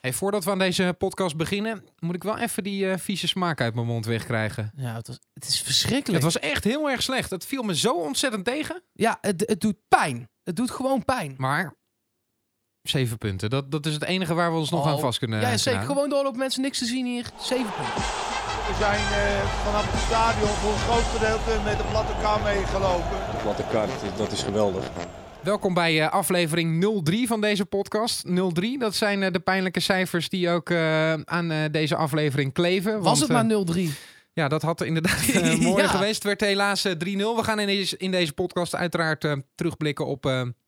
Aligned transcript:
Hey, 0.00 0.12
voordat 0.12 0.44
we 0.44 0.50
aan 0.50 0.58
deze 0.58 0.94
podcast 0.98 1.36
beginnen, 1.36 1.84
moet 1.98 2.14
ik 2.14 2.22
wel 2.22 2.38
even 2.38 2.62
die 2.62 2.90
eh, 2.90 2.98
vieze 2.98 3.26
smaak 3.26 3.60
uit 3.60 3.74
mijn 3.74 3.86
mond 3.86 4.06
wegkrijgen. 4.06 4.72
Ja, 4.76 4.94
het, 4.94 5.06
was, 5.06 5.18
het 5.32 5.48
is 5.48 5.60
verschrikkelijk. 5.60 6.24
Het 6.24 6.32
was 6.32 6.42
echt 6.42 6.64
heel 6.64 6.90
erg 6.90 7.02
slecht. 7.02 7.30
Het 7.30 7.46
viel 7.46 7.62
me 7.62 7.76
zo 7.76 7.92
ontzettend 7.94 8.44
tegen. 8.44 8.82
Ja, 8.92 9.18
het, 9.20 9.42
het 9.46 9.60
doet 9.60 9.76
pijn. 9.88 10.28
Het 10.42 10.56
doet 10.56 10.70
gewoon 10.70 11.04
pijn. 11.04 11.34
Maar 11.36 11.74
zeven 12.82 13.18
punten, 13.18 13.50
dat, 13.50 13.70
dat 13.70 13.86
is 13.86 13.94
het 13.94 14.04
enige 14.04 14.34
waar 14.34 14.52
we 14.52 14.58
ons 14.58 14.70
nog 14.70 14.84
Oh, 14.84 14.90
aan 14.90 15.00
vast 15.00 15.18
kunnen 15.18 15.40
ja, 15.40 15.56
zeker. 15.56 15.82
Gewoon 15.82 16.08
doorlopen 16.08 16.38
mensen, 16.38 16.62
niks 16.62 16.78
te 16.78 16.84
zien 16.84 17.06
hier. 17.06 17.26
Zeven 17.40 17.72
punten. 17.76 17.94
We 18.68 18.74
zijn 18.78 19.00
eh, 19.00 19.64
vanaf 19.64 19.92
het 19.92 20.00
stadion 20.00 20.48
voor 20.48 20.72
een 20.72 20.78
groot 20.78 21.08
gedeelte 21.16 21.60
met 21.64 21.76
de 21.78 21.84
platte 21.84 22.12
kar 22.20 22.40
meegelopen. 22.42 23.16
De 23.32 23.38
platte 23.42 23.64
kaart, 23.70 24.16
dat 24.16 24.32
is 24.32 24.42
geweldig. 24.42 24.90
Welkom 25.48 25.74
bij 25.74 26.02
eh, 26.02 26.10
aflevering 26.10 27.00
03 27.04 27.26
van 27.26 27.40
deze 27.40 27.64
podcast. 27.64 28.24
03, 28.52 28.78
dat 28.78 28.94
zijn 28.94 29.22
eh, 29.22 29.32
de 29.32 29.40
pijnlijke 29.40 29.80
cijfers 29.80 30.28
die 30.28 30.50
ook 30.50 30.70
eh, 30.70 31.12
aan 31.12 31.68
deze 31.70 31.96
aflevering 31.96 32.52
kleven. 32.52 33.02
Was 33.02 33.20
het 33.20 33.28
maar 33.28 33.44
0-3? 33.44 33.80
Ja, 34.32 34.48
dat 34.48 34.62
had 34.62 34.80
inderdaad 34.80 35.24
Ja. 35.24 35.86
geweest. 35.86 36.14
Het 36.14 36.22
werd 36.22 36.40
helaas 36.40 36.84
eh, 36.84 36.92
3-0. 36.92 36.96
We 36.96 37.40
gaan 37.42 37.60
in 37.60 37.66
deze, 37.66 37.96
in 37.96 38.10
deze 38.10 38.32
podcast 38.32 38.74
uiteraard 38.74 39.36
terugblikken 39.54 40.06
op 40.06 40.22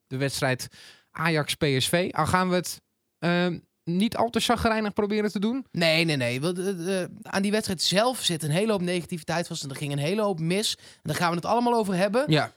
de 0.07 0.17
wedstrijd 0.17 0.69
Ajax-PSV. 1.11 2.09
Al 2.13 2.27
gaan 2.27 2.49
we 2.49 2.55
het 2.55 2.81
niet 3.85 4.17
al 4.17 4.31
te 4.31 4.41
chagrijnig 4.41 4.93
proberen 4.93 5.31
te 5.31 5.41
doen. 5.41 5.67
Nee, 5.73 6.05
nee, 6.05 6.17
nee. 6.17 6.41
Want, 6.41 6.59
aan 7.23 7.43
die 7.43 7.51
wedstrijd 7.51 7.83
zelf 7.83 8.23
zit 8.23 8.43
een 8.43 8.51
hele 8.51 8.73
hoop 8.73 8.83
negativiteit 8.83 9.47
vast. 9.47 9.63
En 9.63 9.71
er 9.71 9.77
ging 9.77 9.93
een 9.93 9.99
hele 9.99 10.23
hoop 10.23 10.41
mis. 10.41 10.77
En 10.77 10.85
daar 11.03 11.17
gaan 11.17 11.31
we 11.31 11.37
het 11.37 11.47
allemaal 11.47 11.75
over 11.75 11.95
hebben. 11.95 12.25
Ja, 12.27 12.53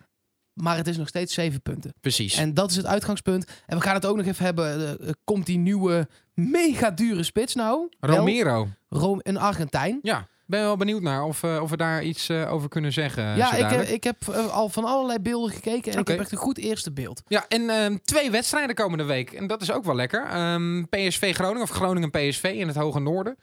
Maar 0.54 0.78
het 0.78 0.88
is 0.88 0.98
nog 0.98 1.08
steeds 1.08 1.34
zeven 1.34 1.62
punten. 1.62 1.94
precies. 2.02 2.36
En 2.38 2.54
dat 2.54 2.70
is 2.70 2.76
het 2.76 2.86
uitgangspunt. 2.86 3.46
En 3.66 3.78
we 3.78 3.84
gaan 3.84 3.94
het 3.96 4.06
ook 4.06 4.18
nog 4.18 4.26
even 4.26 4.46
hebben. 4.46 4.66
eh, 5.00 5.08
eh, 5.08 5.14
komt 5.24 5.46
die 5.46 5.58
nieuwe 5.58 6.08
mega 6.34 6.92
dure 6.92 7.24
spits 7.24 7.56
nou? 7.56 7.90
Romero. 8.00 8.68
Ro- 8.90 9.18
een 9.22 9.38
Argentijn. 9.38 10.00
Ja, 10.02 10.28
ben 10.46 10.62
wel 10.62 10.78
benieuwd 10.78 11.02
naar 11.02 11.24
of, 11.24 11.44
eh, 11.44 11.60
of 11.62 11.70
we 11.70 11.78
daar 11.78 12.04
iets 12.04 12.30
over 12.32 12.70
kunnen 12.70 12.94
zeggen. 12.94 13.24
ja, 13.36 13.54
ik, 13.54 13.70
heb- 13.70 13.82
ik 13.88 14.04
heb 14.04 14.30
al 14.30 14.70
van 14.70 14.86
allerlei 14.86 15.20
beelden 15.20 15.52
gekeken. 15.52 15.92
En 15.94 16.00
ik 16.00 16.08
heb 16.08 16.20
echt 16.20 16.32
een 16.32 16.38
goed 16.38 16.58
eerste 16.58 16.92
beeld. 16.92 17.22
Ja, 17.28 17.46
en 17.48 17.70
ehm, 17.70 17.98
twee 18.04 18.32
wedstrijden 18.32 18.76
komende 18.76 19.04
week. 19.04 19.32
En 19.32 19.48
dat 19.48 19.62
is 19.62 19.72
ook 19.72 19.84
wel 19.84 19.96
lekker. 19.96 20.26
Ehm, 20.26 20.84
PSV 20.84 21.34
Groningen 21.36 21.62
of 21.64 21.70
Groningen 21.70 22.10
PSV 22.12 22.44
in 22.56 22.68
het 22.68 22.76
hoge 22.76 23.00
noorden. 23.00 23.38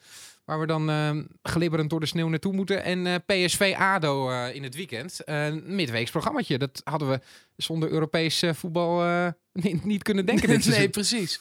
Waar 0.50 0.60
we 0.60 0.66
dan 0.66 0.90
ehm, 0.90 1.22
glibberend 1.42 1.90
door 1.90 2.00
de 2.00 2.06
sneeuw 2.06 2.28
naartoe 2.28 2.52
moeten. 2.52 2.82
En 2.82 3.06
eh, 3.06 3.14
PSV 3.26 3.74
ADO 3.78 4.30
eh, 4.30 4.54
in 4.54 4.62
het 4.62 4.74
weekend. 4.74 5.20
Een 5.24 5.62
midweeks 5.66 6.10
programmaatje. 6.10 6.58
Dat 6.58 6.80
hadden 6.84 7.08
we 7.08 7.20
zonder 7.56 7.90
Europees 7.90 8.42
eh, 8.42 8.54
voetbal 8.54 9.02
niet, 9.52 9.84
niet 9.84 10.02
kunnen 10.02 10.26
denken 10.26 10.48
nee, 10.48 10.60
seizoen. 10.60 10.90
precies. 10.90 11.40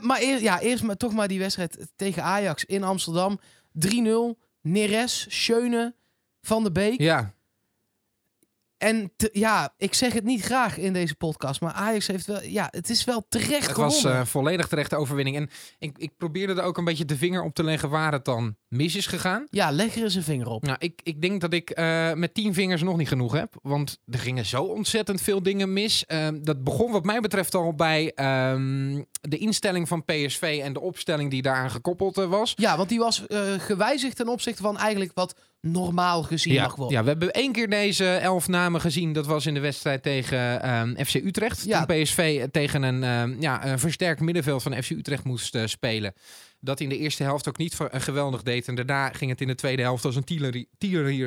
Maar 0.00 0.20
eer, 0.20 0.42
ja, 0.42 0.60
eerst 0.60 0.82
maar 0.82 0.96
toch 0.96 1.12
maar 1.12 1.28
die 1.28 1.38
wedstrijd 1.38 1.88
tegen 1.96 2.22
Ajax 2.22 2.64
in 2.64 2.82
Amsterdam. 2.82 3.40
3-0. 3.86 3.90
Neres, 4.60 5.26
Schöne, 5.28 5.94
Van 6.40 6.64
de 6.64 6.72
Beek. 6.72 7.00
Ja, 7.00 7.34
En 8.78 9.12
te- 9.16 9.30
ja, 9.32 9.74
ik 9.76 9.94
zeg 9.94 10.12
het 10.12 10.24
niet 10.24 10.42
graag 10.42 10.76
in 10.78 10.92
deze 10.92 11.14
podcast. 11.14 11.60
Maar 11.60 11.72
Ajax 11.72 12.06
heeft 12.06 12.26
wel... 12.26 12.42
Ja, 12.42 12.68
het 12.70 12.90
is 12.90 13.04
wel 13.04 13.26
terecht 13.28 13.50
het 13.66 13.72
gewonnen. 13.74 14.02
was 14.02 14.04
eh, 14.12 14.24
volledig 14.24 14.68
terechte 14.68 14.96
overwinning. 14.96 15.36
En 15.36 15.50
ik, 15.78 15.98
ik 15.98 16.16
probeerde 16.16 16.54
er 16.54 16.62
ook 16.62 16.78
een 16.78 16.84
beetje 16.84 17.04
de 17.04 17.16
vinger 17.16 17.42
op 17.42 17.54
te 17.54 17.64
leggen 17.64 17.90
waar 17.90 18.12
het 18.12 18.24
dan 18.24 18.56
mis 18.68 18.96
is 18.96 19.06
gegaan. 19.06 19.46
Ja, 19.50 19.70
leg 19.70 19.96
er 19.96 20.02
eens 20.02 20.14
een 20.14 20.22
vinger 20.22 20.46
op. 20.48 20.62
Nou, 20.62 20.76
ik, 20.78 21.00
ik 21.02 21.22
denk 21.22 21.40
dat 21.40 21.52
ik 21.52 21.70
eh, 21.70 22.12
met 22.12 22.34
tien 22.34 22.54
vingers 22.54 22.82
nog 22.82 22.96
niet 22.96 23.08
genoeg 23.08 23.32
heb. 23.32 23.54
Want 23.62 23.98
er 24.06 24.18
gingen 24.18 24.46
zo 24.46 24.62
ontzettend 24.62 25.20
veel 25.20 25.42
dingen 25.42 25.72
mis. 25.72 26.06
Ehm, 26.06 26.42
dat 26.42 26.64
begon 26.64 26.92
wat 26.92 27.04
mij 27.04 27.20
betreft 27.20 27.54
al 27.54 27.74
bij 27.74 28.12
ehm, 28.14 29.02
de 29.20 29.38
instelling 29.38 29.88
van 29.88 30.04
PSV 30.04 30.60
en 30.64 30.72
de 30.72 30.80
opstelling 30.80 31.30
die 31.30 31.42
daaraan 31.42 31.70
gekoppeld 31.70 32.18
eh, 32.18 32.26
was. 32.26 32.52
Ja, 32.56 32.76
want 32.76 32.88
die 32.88 32.98
was 32.98 33.22
gewijzigd 33.58 34.16
ten 34.16 34.28
opzichte 34.28 34.62
van 34.62 34.78
eigenlijk 34.78 35.10
wat 35.14 35.34
normaal 35.60 36.22
gezien 36.22 36.60
mag 36.60 36.74
worden. 36.76 36.96
ja, 36.96 37.02
we 37.02 37.08
hebben 37.08 37.30
één 37.30 37.52
keer 37.52 37.70
deze 37.70 38.06
elf 38.06 38.48
namen 38.48 38.80
gezien. 38.80 39.12
Dat 39.12 39.26
was 39.26 39.46
in 39.46 39.54
de 39.54 39.60
wedstrijd 39.60 40.02
tegen 40.02 40.62
ehm, 40.62 41.04
FC 41.04 41.14
Utrecht. 41.14 41.64
Ja. 41.64 41.84
Toen 41.84 42.02
PSV 42.02 42.46
tegen 42.50 42.82
een, 42.82 43.02
ehm, 43.02 43.40
ja, 43.40 43.66
een 43.66 43.78
versterkt 43.78 44.20
middenveld 44.20 44.62
van 44.62 44.82
FC 44.82 44.90
Utrecht 44.90 45.24
moest 45.24 45.54
eh, 45.54 45.66
spelen. 45.66 46.14
Dat 46.60 46.80
in 46.80 46.88
de 46.88 46.98
eerste 46.98 47.22
helft 47.22 47.48
ook 47.48 47.58
niet 47.58 47.76
eh, 47.80 48.00
geweldig 48.00 48.42
deed. 48.42 48.68
En 48.68 48.74
daarna 48.74 49.08
ging 49.08 49.30
het 49.30 49.40
in 49.40 49.46
de 49.46 49.54
tweede 49.54 49.82
helft 49.82 50.04
als 50.04 50.16
een 50.16 50.24
tieler. 50.24 50.66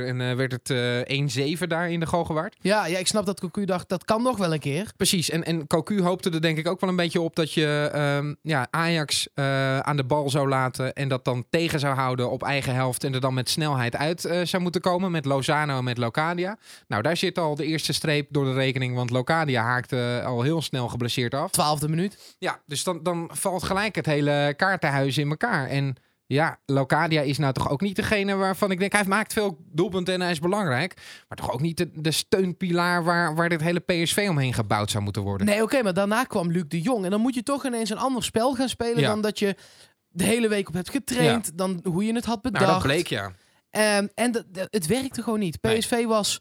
En 0.07 0.21
eh, 0.21 0.35
werd 0.35 0.51
het 0.51 0.69
eh 0.69 1.57
1-7 1.57 1.67
daar 1.67 1.91
in 1.91 1.99
de 1.99 2.05
Galgenwaard. 2.05 2.55
Ja, 2.61 2.85
ja, 2.85 2.97
ik 2.97 3.07
snap 3.07 3.25
dat 3.25 3.39
Cocu 3.39 3.65
dacht, 3.65 3.89
dat 3.89 4.05
kan 4.05 4.23
nog 4.23 4.37
wel 4.37 4.53
een 4.53 4.59
keer. 4.59 4.91
Precies, 4.97 5.29
en, 5.29 5.43
en 5.43 5.67
Cocu 5.67 6.01
hoopte 6.01 6.29
er 6.29 6.41
denk 6.41 6.57
ik 6.57 6.67
ook 6.67 6.79
wel 6.79 6.89
een 6.89 6.95
beetje 6.95 7.21
op 7.21 7.35
dat 7.35 7.53
je 7.53 7.89
ehm, 7.93 8.33
ja, 8.41 8.67
Ajax 8.69 9.27
eh, 9.33 9.79
aan 9.79 9.97
de 9.97 10.03
bal 10.03 10.29
zou 10.29 10.49
laten 10.49 10.93
en 10.93 11.07
dat 11.07 11.25
dan 11.25 11.45
tegen 11.49 11.79
zou 11.79 11.95
houden 11.95 12.31
op 12.31 12.43
eigen 12.43 12.73
helft 12.73 13.03
en 13.03 13.13
er 13.13 13.19
dan 13.19 13.33
met 13.33 13.49
snelheid 13.49 13.95
uit 13.95 14.25
eh, 14.25 14.41
zou 14.43 14.63
moeten 14.63 14.81
komen 14.81 15.11
met 15.11 15.25
Lozano 15.25 15.77
en 15.77 15.83
met 15.83 15.97
Locadia. 15.97 16.57
Nou, 16.87 17.01
daar 17.01 17.17
zit 17.17 17.37
al 17.37 17.55
de 17.55 17.65
eerste 17.65 17.93
streep 17.93 18.27
door 18.29 18.45
de 18.45 18.53
rekening, 18.53 18.95
want 18.95 19.09
Locadia 19.09 19.63
haakte 19.63 20.21
al 20.25 20.41
heel 20.41 20.61
snel 20.61 20.87
geblesseerd 20.87 21.33
af. 21.33 21.51
Twaalfde 21.51 21.89
minuut. 21.89 22.35
Ja, 22.39 22.59
dus 22.65 22.83
dan, 22.83 23.03
dan 23.03 23.29
valt 23.33 23.63
gelijk 23.63 23.95
het 23.95 24.05
hele 24.05 24.53
kaartenhuis 24.57 25.17
in 25.21 25.29
elkaar. 25.29 25.67
En 25.67 25.95
ja, 26.25 26.59
Locadia 26.65 27.21
is 27.21 27.37
nou 27.37 27.53
toch 27.53 27.69
ook 27.69 27.81
niet 27.81 27.95
degene 27.95 28.35
waarvan 28.35 28.71
ik 28.71 28.79
denk... 28.79 28.91
hij 28.91 29.03
maakt 29.05 29.33
veel 29.33 29.57
doelpunten 29.71 30.13
en 30.13 30.21
hij 30.21 30.31
is 30.31 30.39
belangrijk. 30.39 30.93
Maar 31.27 31.37
toch 31.37 31.51
ook 31.51 31.61
niet 31.61 31.77
de, 31.77 31.89
de 31.93 32.11
steunpilaar 32.11 33.03
waar, 33.03 33.35
waar 33.35 33.49
dit 33.49 33.61
hele 33.61 33.79
PSV 33.79 34.27
omheen 34.29 34.53
gebouwd 34.53 34.91
zou 34.91 35.03
moeten 35.03 35.21
worden. 35.21 35.47
Nee, 35.47 35.61
oké, 35.63 35.81
maar 35.83 35.93
daarna 35.93 36.23
kwam 36.23 36.51
Luc 36.51 36.63
de 36.67 36.81
Jong. 36.81 37.05
En 37.05 37.11
dan 37.11 37.21
moet 37.21 37.33
je 37.35 37.43
toch 37.43 37.65
ineens 37.65 37.89
een 37.89 37.97
ander 37.97 38.23
spel 38.23 38.55
gaan 38.55 38.69
spelen 38.69 38.99
Ja. 38.99 39.07
dan 39.07 39.21
dat 39.21 39.39
je 39.39 39.55
de 40.09 40.23
hele 40.23 40.47
week 40.47 40.67
op 40.67 40.73
hebt 40.73 40.89
getraind. 40.89 41.57
Dan 41.57 41.79
hoe 41.83 42.05
je 42.05 42.13
het 42.13 42.25
had 42.25 42.41
bedacht. 42.41 42.63
nou, 42.65 42.73
dat 42.77 42.83
bleek 42.83 43.07
ja. 43.07 43.31
Ehm, 43.69 44.07
en 44.15 44.45
het 44.69 44.87
werkte 44.87 45.23
gewoon 45.23 45.39
niet. 45.39 45.57
Nee. 45.61 45.77
PSV 45.77 46.05
was 46.05 46.39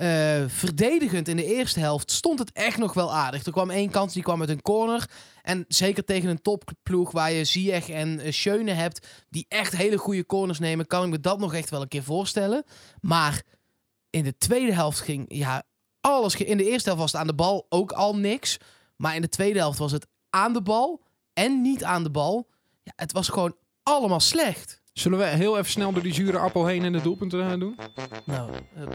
eh, 0.00 0.44
verdedigend 0.46 1.28
in 1.28 1.36
de 1.36 1.44
eerste 1.44 1.80
helft. 1.80 2.10
Stond 2.10 2.38
het 2.38 2.52
echt 2.52 2.78
nog 2.78 2.94
wel 2.94 3.12
aardig. 3.12 3.44
Er 3.44 3.52
kwam 3.52 3.70
één 3.70 3.90
kans, 3.90 4.12
die 4.12 4.22
kwam 4.22 4.40
uit 4.40 4.48
een 4.48 4.62
corner. 4.62 5.10
En 5.42 5.64
zeker 5.68 6.04
tegen 6.04 6.28
een 6.28 6.42
topploeg 6.42 7.10
waar 7.10 7.32
je 7.32 7.44
Ziyech 7.44 7.88
en 7.88 8.26
uh, 8.26 8.32
Schöne 8.32 8.72
hebt... 8.72 9.06
die 9.28 9.46
echt 9.48 9.76
hele 9.76 9.96
goede 9.96 10.26
corners 10.26 10.58
nemen... 10.58 10.86
kan 10.86 11.04
ik 11.04 11.10
me 11.10 11.20
dat 11.20 11.38
nog 11.38 11.54
echt 11.54 11.70
wel 11.70 11.80
een 11.80 11.88
keer 11.88 12.02
voorstellen. 12.02 12.64
Maar 13.00 13.42
in 14.10 14.24
de 14.24 14.36
tweede 14.38 14.72
helft 14.72 15.00
ging... 15.00 15.24
Ja, 15.28 15.62
alles... 16.00 16.36
In 16.36 16.56
de 16.56 16.70
eerste 16.70 16.88
helft 16.88 17.02
was 17.02 17.12
het 17.12 17.20
aan 17.20 17.26
de 17.26 17.34
bal 17.34 17.66
ook 17.68 17.92
al 17.92 18.16
niks. 18.16 18.56
Maar 18.96 19.14
in 19.14 19.22
de 19.22 19.28
tweede 19.28 19.58
helft 19.58 19.78
was 19.78 19.92
het 19.92 20.06
aan 20.30 20.52
de 20.52 20.62
bal 20.62 21.02
en 21.32 21.60
niet 21.60 21.84
aan 21.84 22.02
de 22.02 22.10
bal. 22.10 22.48
Ja, 22.82 22.92
het 22.96 23.12
was 23.12 23.28
gewoon 23.28 23.56
allemaal 23.82 24.20
slecht. 24.20 24.79
Zullen 24.92 25.18
we 25.18 25.24
heel 25.24 25.58
even 25.58 25.70
snel 25.70 25.92
door 25.92 26.02
die 26.02 26.14
zure 26.14 26.38
appel 26.38 26.66
heen 26.66 26.84
en 26.84 26.92
de 26.92 27.02
doelpunten 27.02 27.40
eh, 27.40 27.58
doen? 27.58 27.78
Nou, 28.24 28.50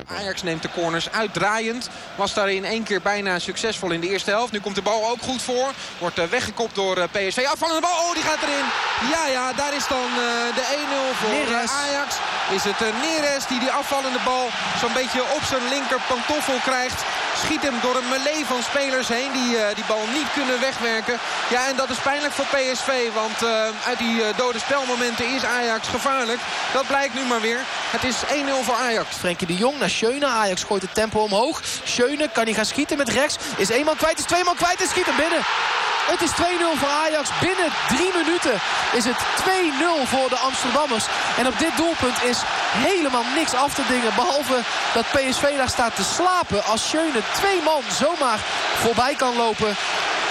Ajax 0.06 0.44
neemt 0.44 0.62
de 0.62 0.70
corners 0.70 1.12
uitdraaiend. 1.12 1.90
Was 2.18 2.34
daar 2.34 2.52
in 2.52 2.66
één 2.66 2.84
keer 2.84 3.02
bijna 3.02 3.40
succesvol 3.40 3.92
in 3.92 4.02
de 4.02 4.10
eerste 4.10 4.30
helft. 4.30 4.52
Nu 4.52 4.60
komt 4.60 4.76
de 4.76 4.82
bal 4.82 5.10
ook 5.10 5.22
goed 5.22 5.42
voor. 5.42 5.72
Wordt 6.00 6.18
eh, 6.18 6.26
weggekopt 6.26 6.76
door 6.76 6.98
eh, 6.98 7.08
PSV. 7.12 7.46
Afvallende 7.52 7.82
bal. 7.82 7.98
Oh, 8.06 8.14
die 8.14 8.24
gaat 8.24 8.42
erin. 8.42 8.66
Ja, 9.12 9.28
ja, 9.28 9.54
daar 9.54 9.76
is 9.76 9.88
dan 9.88 10.10
eh, 10.26 10.56
de 10.60 10.66
1-0 11.14 11.18
voor 11.18 11.30
Neres. 11.30 11.72
Ajax. 11.72 12.16
Is 12.58 12.64
het 12.64 12.80
Neres 12.80 13.48
die 13.48 13.60
die 13.60 13.72
afvallende 13.72 14.20
bal 14.26 14.48
zo'n 14.82 14.94
beetje 14.94 15.22
op 15.38 15.44
zijn 15.52 15.66
linker 15.70 16.02
pantoffel 16.08 16.60
krijgt. 16.70 17.00
Schiet 17.46 17.62
hem 17.62 17.80
door 17.82 17.96
een 17.96 18.10
melee 18.10 18.46
van 18.46 18.64
spelers 18.64 19.08
heen 19.08 19.32
die 19.32 19.58
eh, 19.58 19.76
die 19.76 19.84
bal 19.88 20.06
niet 20.14 20.34
kunnen 20.34 20.60
wegwerken. 20.60 21.18
Ja, 21.50 21.68
en 21.68 21.76
dat 21.76 21.90
is 21.90 21.98
pijnlijk 21.98 22.34
voor 22.34 22.46
PSV. 22.46 23.14
Want 23.14 23.44
eh, 23.44 23.88
uit 23.88 23.98
die 23.98 24.24
eh, 24.24 24.38
dode 24.38 24.60
spelmomenten 24.60 25.36
is 25.36 25.44
Ajax 25.44 25.88
gevaarlijk. 25.88 26.40
Dat 26.74 26.88
blijkt 26.88 27.14
nu 27.14 27.22
maar 27.26 27.42
weer. 27.42 27.60
Het 27.66 28.04
is 28.04 28.16
1-0 28.24 28.64
voor 28.64 28.76
Ajax. 28.76 29.16
Frenkie 29.16 29.48
de 29.48 29.56
Jong 29.56 29.80
naar 29.80 29.90
Schöne. 29.90 30.26
Ajax 30.26 30.64
gooit 30.64 30.82
het 30.82 30.94
tempo 30.94 31.20
omhoog. 31.20 31.62
Schöne 31.84 32.30
kan 32.34 32.44
hij 32.44 32.54
gaan 32.54 32.66
schieten 32.66 32.98
met 32.98 33.10
rechts. 33.10 33.38
Is 33.58 33.70
één 33.70 33.86
man 33.86 33.96
kwijt, 33.96 34.20
is 34.20 34.26
twee 34.26 34.44
man 34.44 34.56
kwijt 34.56 34.82
en 34.82 34.88
schiet 34.88 35.06
hem 35.06 35.16
binnen. 35.16 35.40
Het 36.12 36.22
is 36.22 36.32
2-0 36.32 36.80
voor 36.80 36.94
Ajax. 37.06 37.30
Binnen 37.40 37.70
drie 37.88 38.12
minuten 38.20 38.56
is 38.94 39.06
het 39.06 39.18
2-0 39.18 40.08
voor 40.14 40.30
de 40.30 40.38
Amsterdammers. 40.38 41.06
En 41.38 41.48
op 41.48 41.60
dit 41.60 41.78
doelpunt 41.78 42.24
is 42.24 42.40
helemaal 42.90 43.24
niks 43.36 43.54
af 43.54 43.74
te 43.74 43.86
dingen. 43.88 44.16
Behalve 44.16 44.58
dat 44.94 45.06
PSV 45.12 45.58
daar 45.58 45.70
staat 45.70 45.96
te 45.96 46.04
slapen. 46.04 46.64
Als 46.64 46.90
Schöne 46.90 47.22
twee 47.34 47.62
man 47.62 47.82
zomaar 47.92 48.40
voorbij 48.84 49.16
kan 49.16 49.36
lopen. 49.36 49.76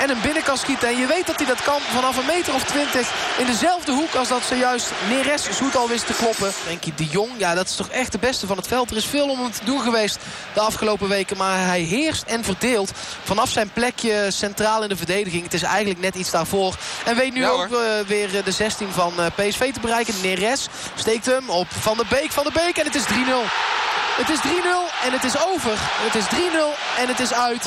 En 0.04 0.10
hem 0.10 0.22
binnen 0.22 0.42
kan 0.42 0.58
schieten. 0.58 0.88
En 0.88 0.98
je 0.98 1.06
weet 1.06 1.26
dat 1.26 1.36
hij 1.36 1.46
dat 1.46 1.62
kan 1.62 1.80
vanaf 1.80 2.16
een 2.16 2.26
meter 2.26 2.54
of 2.54 2.64
twintig. 2.64 3.12
In 3.38 3.46
dezelfde 3.46 3.92
hoek 3.92 4.14
als 4.14 4.28
dat 4.28 4.42
zojuist 4.42 4.92
Neres 5.08 5.50
zoet 5.50 5.76
al 5.76 5.88
wist 5.88 6.06
te 6.06 6.12
kloppen. 6.12 6.52
Frenkie 6.52 6.94
de 6.94 7.04
Jong, 7.04 7.30
ja 7.36 7.54
dat 7.54 7.68
is 7.68 7.76
toch 7.76 7.88
echt 7.88 8.12
de 8.12 8.18
beste 8.18 8.46
van 8.46 8.56
het 8.56 8.66
veld. 8.66 8.90
Er 8.90 8.96
is 8.96 9.06
veel 9.06 9.28
om 9.28 9.40
hem 9.40 9.52
te 9.52 9.64
doen 9.64 9.80
geweest 9.80 10.18
de 10.54 10.60
afgelopen 10.60 11.08
weken. 11.08 11.36
Maar 11.36 11.66
hij 11.66 11.80
heerst 11.80 12.22
en 12.22 12.44
verdeelt 12.44 12.90
vanaf 13.22 13.50
zijn 13.50 13.70
plekje 13.72 14.30
centraal 14.30 14.82
in 14.82 14.88
de 14.88 14.96
verdediging. 14.96 15.42
Het 15.42 15.54
is 15.54 15.62
eigenlijk 15.62 16.00
net 16.00 16.14
iets 16.14 16.30
daarvoor. 16.30 16.74
En 17.04 17.16
weet 17.16 17.34
nu 17.34 17.40
Ja, 17.40 17.48
ook 17.48 17.72
eh, 17.72 18.06
weer 18.06 18.36
eh, 18.36 18.44
de 18.44 18.52
16 18.52 18.92
van 18.92 19.12
eh, 19.18 19.26
PSV 19.34 19.72
te 19.72 19.80
bereiken. 19.80 20.14
Neres 20.22 20.68
steekt 20.94 21.26
hem 21.26 21.50
op 21.50 21.66
Van 21.80 21.96
der 21.96 22.06
Beek. 22.08 22.32
Van 22.32 22.44
der 22.44 22.52
Beek 22.52 22.76
en 22.76 22.84
het 22.84 22.94
is 22.94 23.04
3-0. 23.04 23.06
Het 24.16 24.28
is 24.28 24.38
3-0 24.38 24.44
en 25.04 25.12
het 25.12 25.24
is 25.24 25.46
over. 25.46 25.72
Het 25.78 26.14
is 26.14 26.24
3-0 26.24 26.28
en 26.98 27.08
het 27.08 27.20
is 27.20 27.32
uit. 27.32 27.66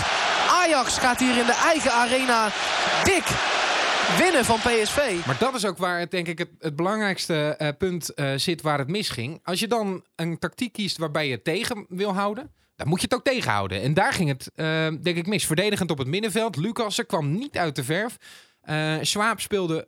Ajax 0.67 0.97
gaat 0.97 1.19
hier 1.19 1.37
in 1.37 1.45
de 1.45 1.59
eigen 1.63 1.91
arena 1.91 2.51
dik 3.03 3.25
winnen 4.17 4.45
van 4.45 4.57
PSV. 4.57 5.25
Maar 5.25 5.37
dat 5.39 5.55
is 5.55 5.65
ook 5.65 5.77
waar 5.77 5.99
het, 5.99 6.11
denk 6.11 6.27
ik 6.27 6.37
het, 6.37 6.49
het 6.59 6.75
belangrijkste 6.75 7.55
uh, 7.61 7.67
punt 7.77 8.11
uh, 8.15 8.33
zit 8.35 8.61
waar 8.61 8.77
het 8.77 8.87
misging. 8.87 9.39
Als 9.43 9.59
je 9.59 9.67
dan 9.67 10.05
een 10.15 10.39
tactiek 10.39 10.73
kiest 10.73 10.97
waarbij 10.97 11.27
je 11.27 11.41
tegen 11.41 11.85
wil 11.89 12.13
houden, 12.13 12.51
dan 12.75 12.87
moet 12.87 13.01
je 13.01 13.07
het 13.09 13.15
ook 13.15 13.23
tegenhouden. 13.23 13.81
En 13.81 13.93
daar 13.93 14.13
ging 14.13 14.29
het, 14.29 14.51
uh, 14.55 14.65
denk 15.01 15.17
ik, 15.17 15.27
mis. 15.27 15.45
Verdedigend 15.45 15.91
op 15.91 15.97
het 15.97 16.07
middenveld. 16.07 16.55
Lucassen 16.55 17.05
kwam 17.05 17.31
niet 17.31 17.57
uit 17.57 17.75
de 17.75 17.83
verf. 17.83 18.17
Schwab 19.01 19.39
speelde 19.39 19.87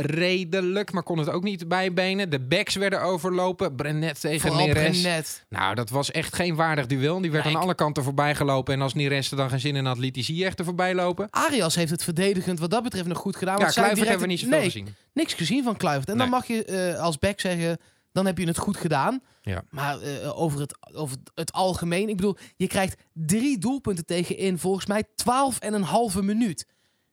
redelijk, 0.00 0.92
maar 0.92 1.02
kon 1.02 1.18
het 1.18 1.30
ook 1.30 1.42
niet 1.42 1.68
bijbenen. 1.68 2.30
De 2.30 2.40
backs 2.40 2.74
werden 2.74 3.02
overlopen. 3.02 3.74
Brenet 3.76 4.20
tegen 4.20 4.40
Vooral 4.48 4.66
Neres. 4.66 5.00
Brenet. 5.00 5.44
Nou, 5.48 5.74
dat 5.74 5.90
was 5.90 6.10
echt 6.10 6.34
geen 6.34 6.54
waardig 6.54 6.86
duel. 6.86 7.20
Die 7.20 7.30
werd 7.30 7.44
Ja, 7.44 7.50
aan 7.50 7.56
ik- 7.56 7.62
alle 7.62 7.74
kanten 7.74 8.02
voorbij 8.02 8.34
gelopen. 8.34 8.74
En 8.74 8.80
als 8.82 8.94
Neres 8.94 9.30
er 9.30 9.36
dan 9.36 9.48
geen 9.50 9.60
zin 9.60 9.76
in 9.76 9.84
had, 9.84 9.98
liet 9.98 10.14
hij 10.14 10.24
Ziyech 10.24 10.56
er 10.56 10.64
voorbij 10.64 10.94
lopen. 10.94 11.26
Arias 11.30 11.74
heeft 11.74 11.90
het 11.90 12.04
verdedigend 12.04 12.58
wat 12.58 12.70
dat 12.70 12.82
betreft 12.82 13.06
nog 13.06 13.18
goed 13.18 13.36
gedaan. 13.36 13.56
Ja, 13.56 13.60
want 13.62 13.72
Kluivert 13.72 14.00
direct- 14.00 14.10
hebben 14.20 14.26
we 14.28 14.32
niet 14.34 14.42
zoveel 14.42 14.58
nee, 14.58 14.70
gezien. 14.70 14.94
niks 15.12 15.34
gezien 15.34 15.64
van 15.64 15.76
Kluivert. 15.76 16.08
En 16.08 16.18
dan 16.18 16.28
mag 16.28 16.46
je 16.46 16.64
eh, 16.64 17.00
als 17.00 17.18
back 17.18 17.40
zeggen, 17.40 17.78
dan 18.12 18.26
heb 18.26 18.38
je 18.38 18.46
het 18.46 18.58
goed 18.58 18.76
gedaan. 18.76 19.20
Ja. 19.42 19.62
Maar 19.70 20.00
eh, 20.00 20.40
over, 20.40 20.60
het, 20.60 20.78
over 20.92 21.16
het 21.34 21.52
algemeen, 21.52 22.08
ik 22.08 22.16
bedoel, 22.16 22.36
je 22.56 22.66
krijgt 22.66 23.00
drie 23.12 23.58
doelpunten 23.58 24.06
tegen 24.06 24.36
in 24.36 24.58
volgens 24.58 24.86
mij 24.86 25.04
12 25.14 25.58
en 25.58 25.74
een 25.74 25.82
halve 25.82 26.22
minuut. 26.22 26.66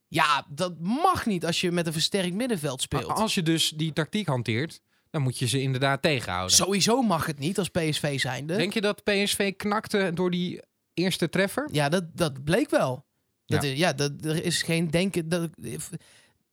Ja, 0.07 0.45
dat 0.49 0.79
mag 0.79 1.25
niet 1.25 1.45
als 1.45 1.61
je 1.61 1.71
met 1.71 1.87
een 1.87 1.93
versterkt 1.93 2.33
middenveld 2.35 2.81
speelt. 2.81 3.05
Als 3.05 3.33
je 3.35 3.43
dus 3.43 3.69
die 3.69 3.93
tactiek 3.93 4.27
hanteert, 4.27 4.79
dan 5.09 5.21
moet 5.21 5.39
je 5.39 5.47
ze 5.47 5.61
inderdaad 5.61 6.01
tegenhouden. 6.01 6.55
Sowieso 6.55 7.01
mag 7.01 7.25
het 7.25 7.39
niet 7.39 7.57
als 7.57 7.69
PSV 7.69 8.19
zijnde. 8.19 8.55
Denk 8.55 8.73
je 8.73 8.81
dat 8.81 9.03
PSV 9.03 9.55
knakte 9.55 10.11
door 10.13 10.31
die 10.31 10.61
eerste 10.93 11.29
treffer? 11.29 11.69
Ja, 11.71 11.89
dat, 11.89 12.03
dat 12.13 12.43
bleek 12.43 12.69
wel. 12.69 13.05
Dat 13.45 13.63
Ja. 13.63 13.69
is, 13.69 13.77
ja, 13.77 13.93
dat, 13.93 14.11
er 14.21 14.43
is 14.43 14.61
geen 14.61 14.91
denken. 14.91 15.29
Dat, 15.29 15.49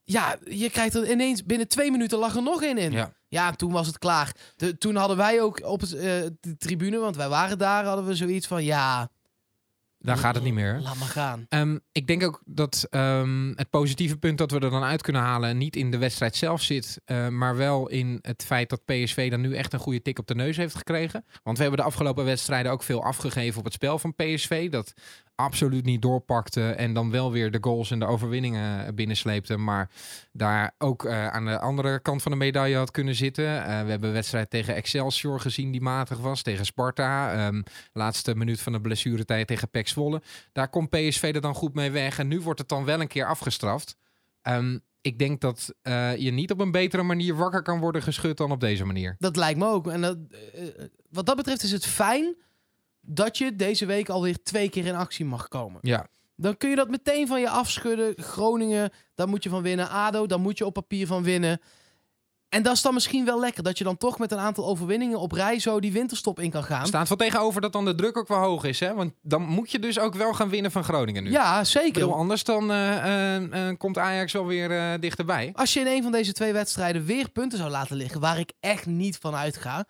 ja, 0.05 0.37
je 0.51 0.71
krijgt 0.71 0.95
er 0.95 1.11
ineens 1.11 1.45
binnen 1.45 1.69
twee 1.69 1.91
minuten 1.91 2.19
lag 2.19 2.37
er 2.37 2.43
nog 2.43 2.63
één 2.63 2.79
in. 2.79 2.93
Ja. 2.93 3.13
Ja, 3.29 3.49
en 3.49 3.57
toen 3.57 3.73
was 3.73 3.87
het 3.87 3.99
klaar. 3.99 4.35
De, 4.57 4.79
toen 4.79 4.97
hadden 4.97 5.17
wij 5.17 5.41
ook 5.43 5.63
op 5.65 5.81
het, 5.81 5.93
eh, 5.95 6.03
de 6.41 6.57
tribune, 6.59 6.99
want 6.99 7.17
wij 7.17 7.29
waren 7.29 7.59
daar, 7.59 7.85
hadden 7.85 8.07
we 8.07 8.15
zoiets 8.17 8.47
van 8.47 8.65
ja. 8.65 9.11
Dan 10.03 10.19
gaat 10.19 10.35
het 10.35 10.45
niet 10.45 10.55
meer. 10.55 10.81
Laat 10.83 10.97
maar 10.97 11.09
gaan. 11.09 11.47
Ehm, 11.49 11.79
ik 11.93 12.07
denk 12.07 12.23
ook 12.23 12.43
dat 12.45 12.87
ehm, 12.91 13.53
het 13.55 13.71
positieve 13.71 14.17
punt 14.17 14.39
dat 14.39 14.51
we 14.51 14.59
er 14.59 14.71
dan 14.71 14.83
uit 14.83 15.03
kunnen 15.03 15.23
halen 15.23 15.59
niet 15.59 15.77
in 15.77 15.91
de 15.91 15.99
wedstrijd 15.99 16.37
zelf 16.37 16.63
zit, 16.63 17.01
eh, 17.05 17.29
maar 17.29 17.57
wel 17.57 17.89
in 17.89 18.19
het 18.23 18.45
feit 18.45 18.71
dat 18.71 18.85
PSV 18.85 19.31
dan 19.31 19.41
nu 19.41 19.55
echt 19.55 19.73
een 19.73 19.79
goede 19.79 20.03
tik 20.03 20.19
op 20.19 20.27
de 20.27 20.35
neus 20.35 20.57
heeft 20.57 20.75
gekregen. 20.75 21.25
Want 21.43 21.57
we 21.57 21.63
hebben 21.63 21.81
de 21.81 21.87
afgelopen 21.87 22.25
wedstrijden 22.25 22.73
ook 22.73 22.83
veel 22.83 23.05
afgegeven 23.05 23.59
op 23.59 23.65
het 23.65 23.75
spel 23.75 23.99
van 23.99 24.15
PSV. 24.15 24.71
Dat 24.71 24.93
absoluut 25.43 25.85
niet 25.85 26.03
doorpakte 26.03 26.71
en 26.71 26.93
dan 26.93 27.11
wel 27.11 27.33
weer 27.33 27.51
de 27.51 27.59
goals 27.61 27.91
en 27.91 27.99
de 27.99 28.07
overwinningen 28.07 28.95
binnensleepte. 28.95 29.57
Maar 29.57 29.91
daar 30.33 30.75
ook 30.79 31.05
eh, 31.05 31.29
aan 31.29 31.45
de 31.45 31.59
andere 31.59 32.01
kant 32.01 32.23
van 32.23 32.33
de 32.33 32.39
medaille 32.39 32.77
had 32.77 32.91
kunnen 32.91 33.15
zitten. 33.15 33.65
Eh, 33.65 33.65
we 33.65 33.91
hebben 33.91 34.09
een 34.09 34.15
wedstrijd 34.15 34.51
tegen 34.51 34.75
Excelsior 34.75 35.41
gezien 35.41 35.71
die 35.71 35.81
matig 35.81 36.19
was. 36.19 36.43
Tegen 36.43 36.65
Sparta. 36.65 37.33
Ehm, 37.33 37.63
laatste 37.93 38.35
minuut 38.35 38.61
van 38.61 38.73
de 38.73 38.81
blessuretijd 38.81 39.47
tegen 39.47 39.71
PEC 39.71 39.89
Zwolle. 39.89 40.23
Daar 40.53 40.69
komt 40.69 40.91
PSV 40.91 41.31
er 41.35 41.41
dan 41.41 41.55
goed 41.55 41.75
mee 41.75 41.91
weg. 41.91 42.19
En 42.19 42.29
nu 42.29 42.41
wordt 42.41 42.61
het 42.61 42.69
dan 42.69 42.85
wel 42.85 43.01
een 43.01 43.09
keer 43.09 43.27
afgestraft. 43.27 43.97
Ehm, 44.43 44.79
ik 45.01 45.19
denk 45.19 45.41
dat 45.41 45.75
eh, 45.83 46.17
je 46.17 46.31
niet 46.31 46.51
op 46.51 46.61
een 46.61 46.71
betere 46.71 47.03
manier 47.03 47.35
wakker 47.35 47.63
kan 47.63 47.81
worden 47.81 48.03
geschud 48.03 48.37
dan 48.37 48.51
op 48.51 48.61
deze 48.61 48.85
manier. 48.85 49.17
Dat 49.19 49.37
lijkt 49.37 49.59
me 49.59 49.67
ook. 49.67 49.89
En 49.89 50.01
dat, 50.01 50.19
wat 51.11 51.27
dat 51.27 51.37
betreft 51.37 51.63
is 51.63 51.73
het 51.73 51.87
fijn 51.87 52.37
dat 53.03 53.39
je 53.39 53.57
deze 53.57 53.87
week 53.87 54.09
alweer 54.09 54.43
twee 54.43 54.69
keer 54.69 54.87
in 54.87 54.95
actie 54.95 55.25
mag 55.25 55.49
komen. 55.49 55.79
Ja, 55.83 56.07
Dan 56.37 56.57
kun 56.57 56.71
je 56.71 56.77
dat 56.77 56.89
meteen 56.89 57.27
van 57.27 57.41
je 57.41 57.49
afschudden. 57.49 58.15
Groningen, 58.17 58.91
daar 59.15 59.29
moet 59.29 59.43
je 59.43 59.49
van 59.49 59.63
winnen. 59.63 59.89
ADO, 59.89 60.27
daar 60.27 60.41
moet 60.41 60.59
je 60.59 60.67
op 60.67 60.75
papier 60.75 61.07
van 61.07 61.23
winnen. 61.23 61.61
En 62.53 62.63
dat 62.63 62.75
is 62.75 62.83
dan 62.83 62.95
misschien 62.95 63.25
wel 63.25 63.41
lekker. 63.41 63.63
Dat 63.63 63.79
je 63.79 63.85
dan 63.85 63.97
toch 63.97 64.19
met 64.19 64.33
een 64.33 64.39
aantal 64.39 64.67
overwinningen 64.67 65.19
op 65.19 65.33
rij 65.33 65.59
zo 65.59 65.81
die 65.81 65.93
winterstop 65.93 66.41
in 66.41 66.51
kan 66.51 66.65
gaan. 66.65 66.87
staat 66.87 67.09
wel 67.09 67.17
tegenover 67.17 67.61
dat 67.61 67.73
dan 67.73 67.85
de 67.85 67.95
druk 67.95 68.17
ook 68.17 68.29
wel 68.29 68.39
hoog 68.39 68.65
is. 68.65 68.81
Hè? 68.81 68.95
Want 68.95 69.13
dan 69.23 69.43
moet 69.43 69.71
je 69.71 69.79
dus 69.79 69.99
ook 69.99 70.15
wel 70.15 70.35
gaan 70.35 70.49
winnen 70.49 70.71
van 70.71 70.85
Groningen 70.85 71.25
nu. 71.25 71.31
Ja, 71.31 71.65
zeker. 71.65 71.93
bedoel, 71.93 72.15
anders 72.15 72.45
dan 72.45 72.71
eh, 72.71 73.35
eh, 73.35 73.69
eh, 73.69 73.79
komt 73.79 73.99
Ajax 73.99 74.33
wel 74.33 74.47
weer 74.47 75.01
dichterbij. 75.01 75.53
Als 75.55 75.73
je 75.73 75.81
in 75.81 75.87
een 75.87 76.03
van 76.03 76.13
deze 76.13 76.33
twee 76.33 76.53
wedstrijden 76.53 77.05
weer 77.05 77.29
punten 77.29 77.59
zou 77.59 77.71
laten 77.71 77.97
liggen, 77.97 78.21
waar 78.21 78.39
ik 78.39 78.53
echt 78.61 78.87
niet 78.87 79.19
van 79.19 79.35
uitga. 79.35 79.87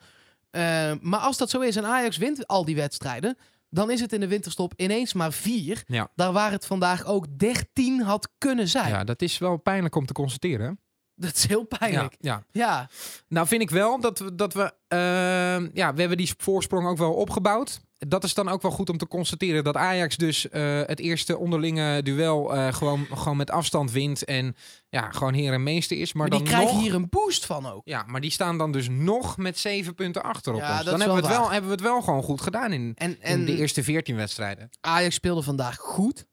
Eh, 0.52 0.93
maar 1.00 1.20
als 1.20 1.37
dat 1.37 1.50
zo 1.50 1.60
is 1.60 1.76
en 1.76 1.87
Ajax 1.87 2.16
wint 2.16 2.46
al 2.46 2.64
die 2.64 2.76
wedstrijden, 2.76 3.37
dan 3.69 3.90
is 3.90 4.00
het 4.00 4.12
in 4.12 4.20
de 4.20 4.28
winterstop 4.28 4.72
ineens 4.76 5.12
maar 5.12 5.32
vier. 5.32 5.82
Ja. 5.87 6.08
Daar 6.14 6.32
waar 6.32 6.50
het 6.50 6.66
vandaag 6.66 7.04
ook 7.04 7.26
13 7.38 8.00
had 8.00 8.28
kunnen 8.38 8.69
zijn. 8.69 8.88
Ja, 8.88 9.04
dat 9.04 9.22
is 9.22 9.38
wel 9.38 9.56
pijnlijk 9.56 9.94
om 9.94 10.06
te 10.06 10.12
constateren. 10.12 10.81
Dat 11.14 11.37
is 11.37 11.46
heel 11.46 11.64
pijnlijk. 11.64 12.16
Ja, 12.19 12.44
Ja, 12.52 12.66
ja. 12.66 12.88
Nou 13.28 13.46
vind 13.46 13.62
ik 13.62 13.70
wel 13.70 14.00
dat 14.00 14.19
we, 14.19 14.34
dat 14.34 14.54
we 14.54 14.72
ehm, 14.88 15.69
ja, 15.72 15.94
we 15.94 16.00
hebben 16.00 16.16
die 16.16 16.34
voorsprong 16.37 16.87
ook 16.88 16.98
wel 16.98 17.12
opgebouwd. 17.14 17.81
Dat 18.08 18.25
is 18.25 18.34
dan 18.34 18.49
ook 18.49 18.62
wel 18.62 18.70
goed 18.70 18.90
om 18.90 18.99
te 18.99 19.06
constateren 19.06 19.64
dat 19.64 19.76
Ajax 19.76 20.16
dus 20.16 20.49
eh, 20.49 20.81
het 20.87 20.99
eerste 20.99 21.38
onderlinge 21.38 22.02
duel 22.02 22.54
eh, 22.54 22.72
gewoon, 22.72 23.06
gewoon 23.12 23.37
met 23.37 23.50
afstand 23.50 23.90
wint. 23.90 24.25
En 24.25 24.56
ja, 24.88 25.10
gewoon 25.10 25.34
heer 25.34 25.52
en 25.52 25.62
meester 25.62 25.99
is. 25.99 26.12
Maar, 26.12 26.28
maar, 26.28 26.38
die 26.38 26.49
dan 26.49 26.56
krijgen 26.56 26.75
nog, 26.75 26.84
hier 26.84 26.94
een 26.94 27.08
boost 27.08 27.46
van 27.46 27.66
ook. 27.66 27.81
Ja, 27.84 28.04
maar 28.06 28.20
die 28.20 28.31
staan 28.31 28.58
dan 28.58 28.72
dus 28.72 28.88
nog 28.88 29.37
met 29.37 29.58
zeven 29.58 29.94
punten 29.94 30.22
achter 30.22 30.52
op 30.52 30.60
Ja, 30.60 30.76
ons. 30.76 30.84
Dan 30.84 31.00
hebben 31.00 31.16
we, 31.16 31.26
het 31.26 31.37
wel, 31.37 31.50
hebben 31.50 31.70
we 31.70 31.76
het 31.76 31.84
wel 31.84 32.02
gewoon 32.02 32.22
goed 32.22 32.40
gedaan 32.40 32.72
in, 32.72 32.93
En, 32.94 33.20
in 33.20 33.44
de 33.44 33.56
eerste 33.56 33.82
veertien 33.82 34.16
wedstrijden. 34.16 34.70
Ajax 34.81 35.14
speelde 35.14 35.43
vandaag 35.43 35.76
goed. 35.76 36.26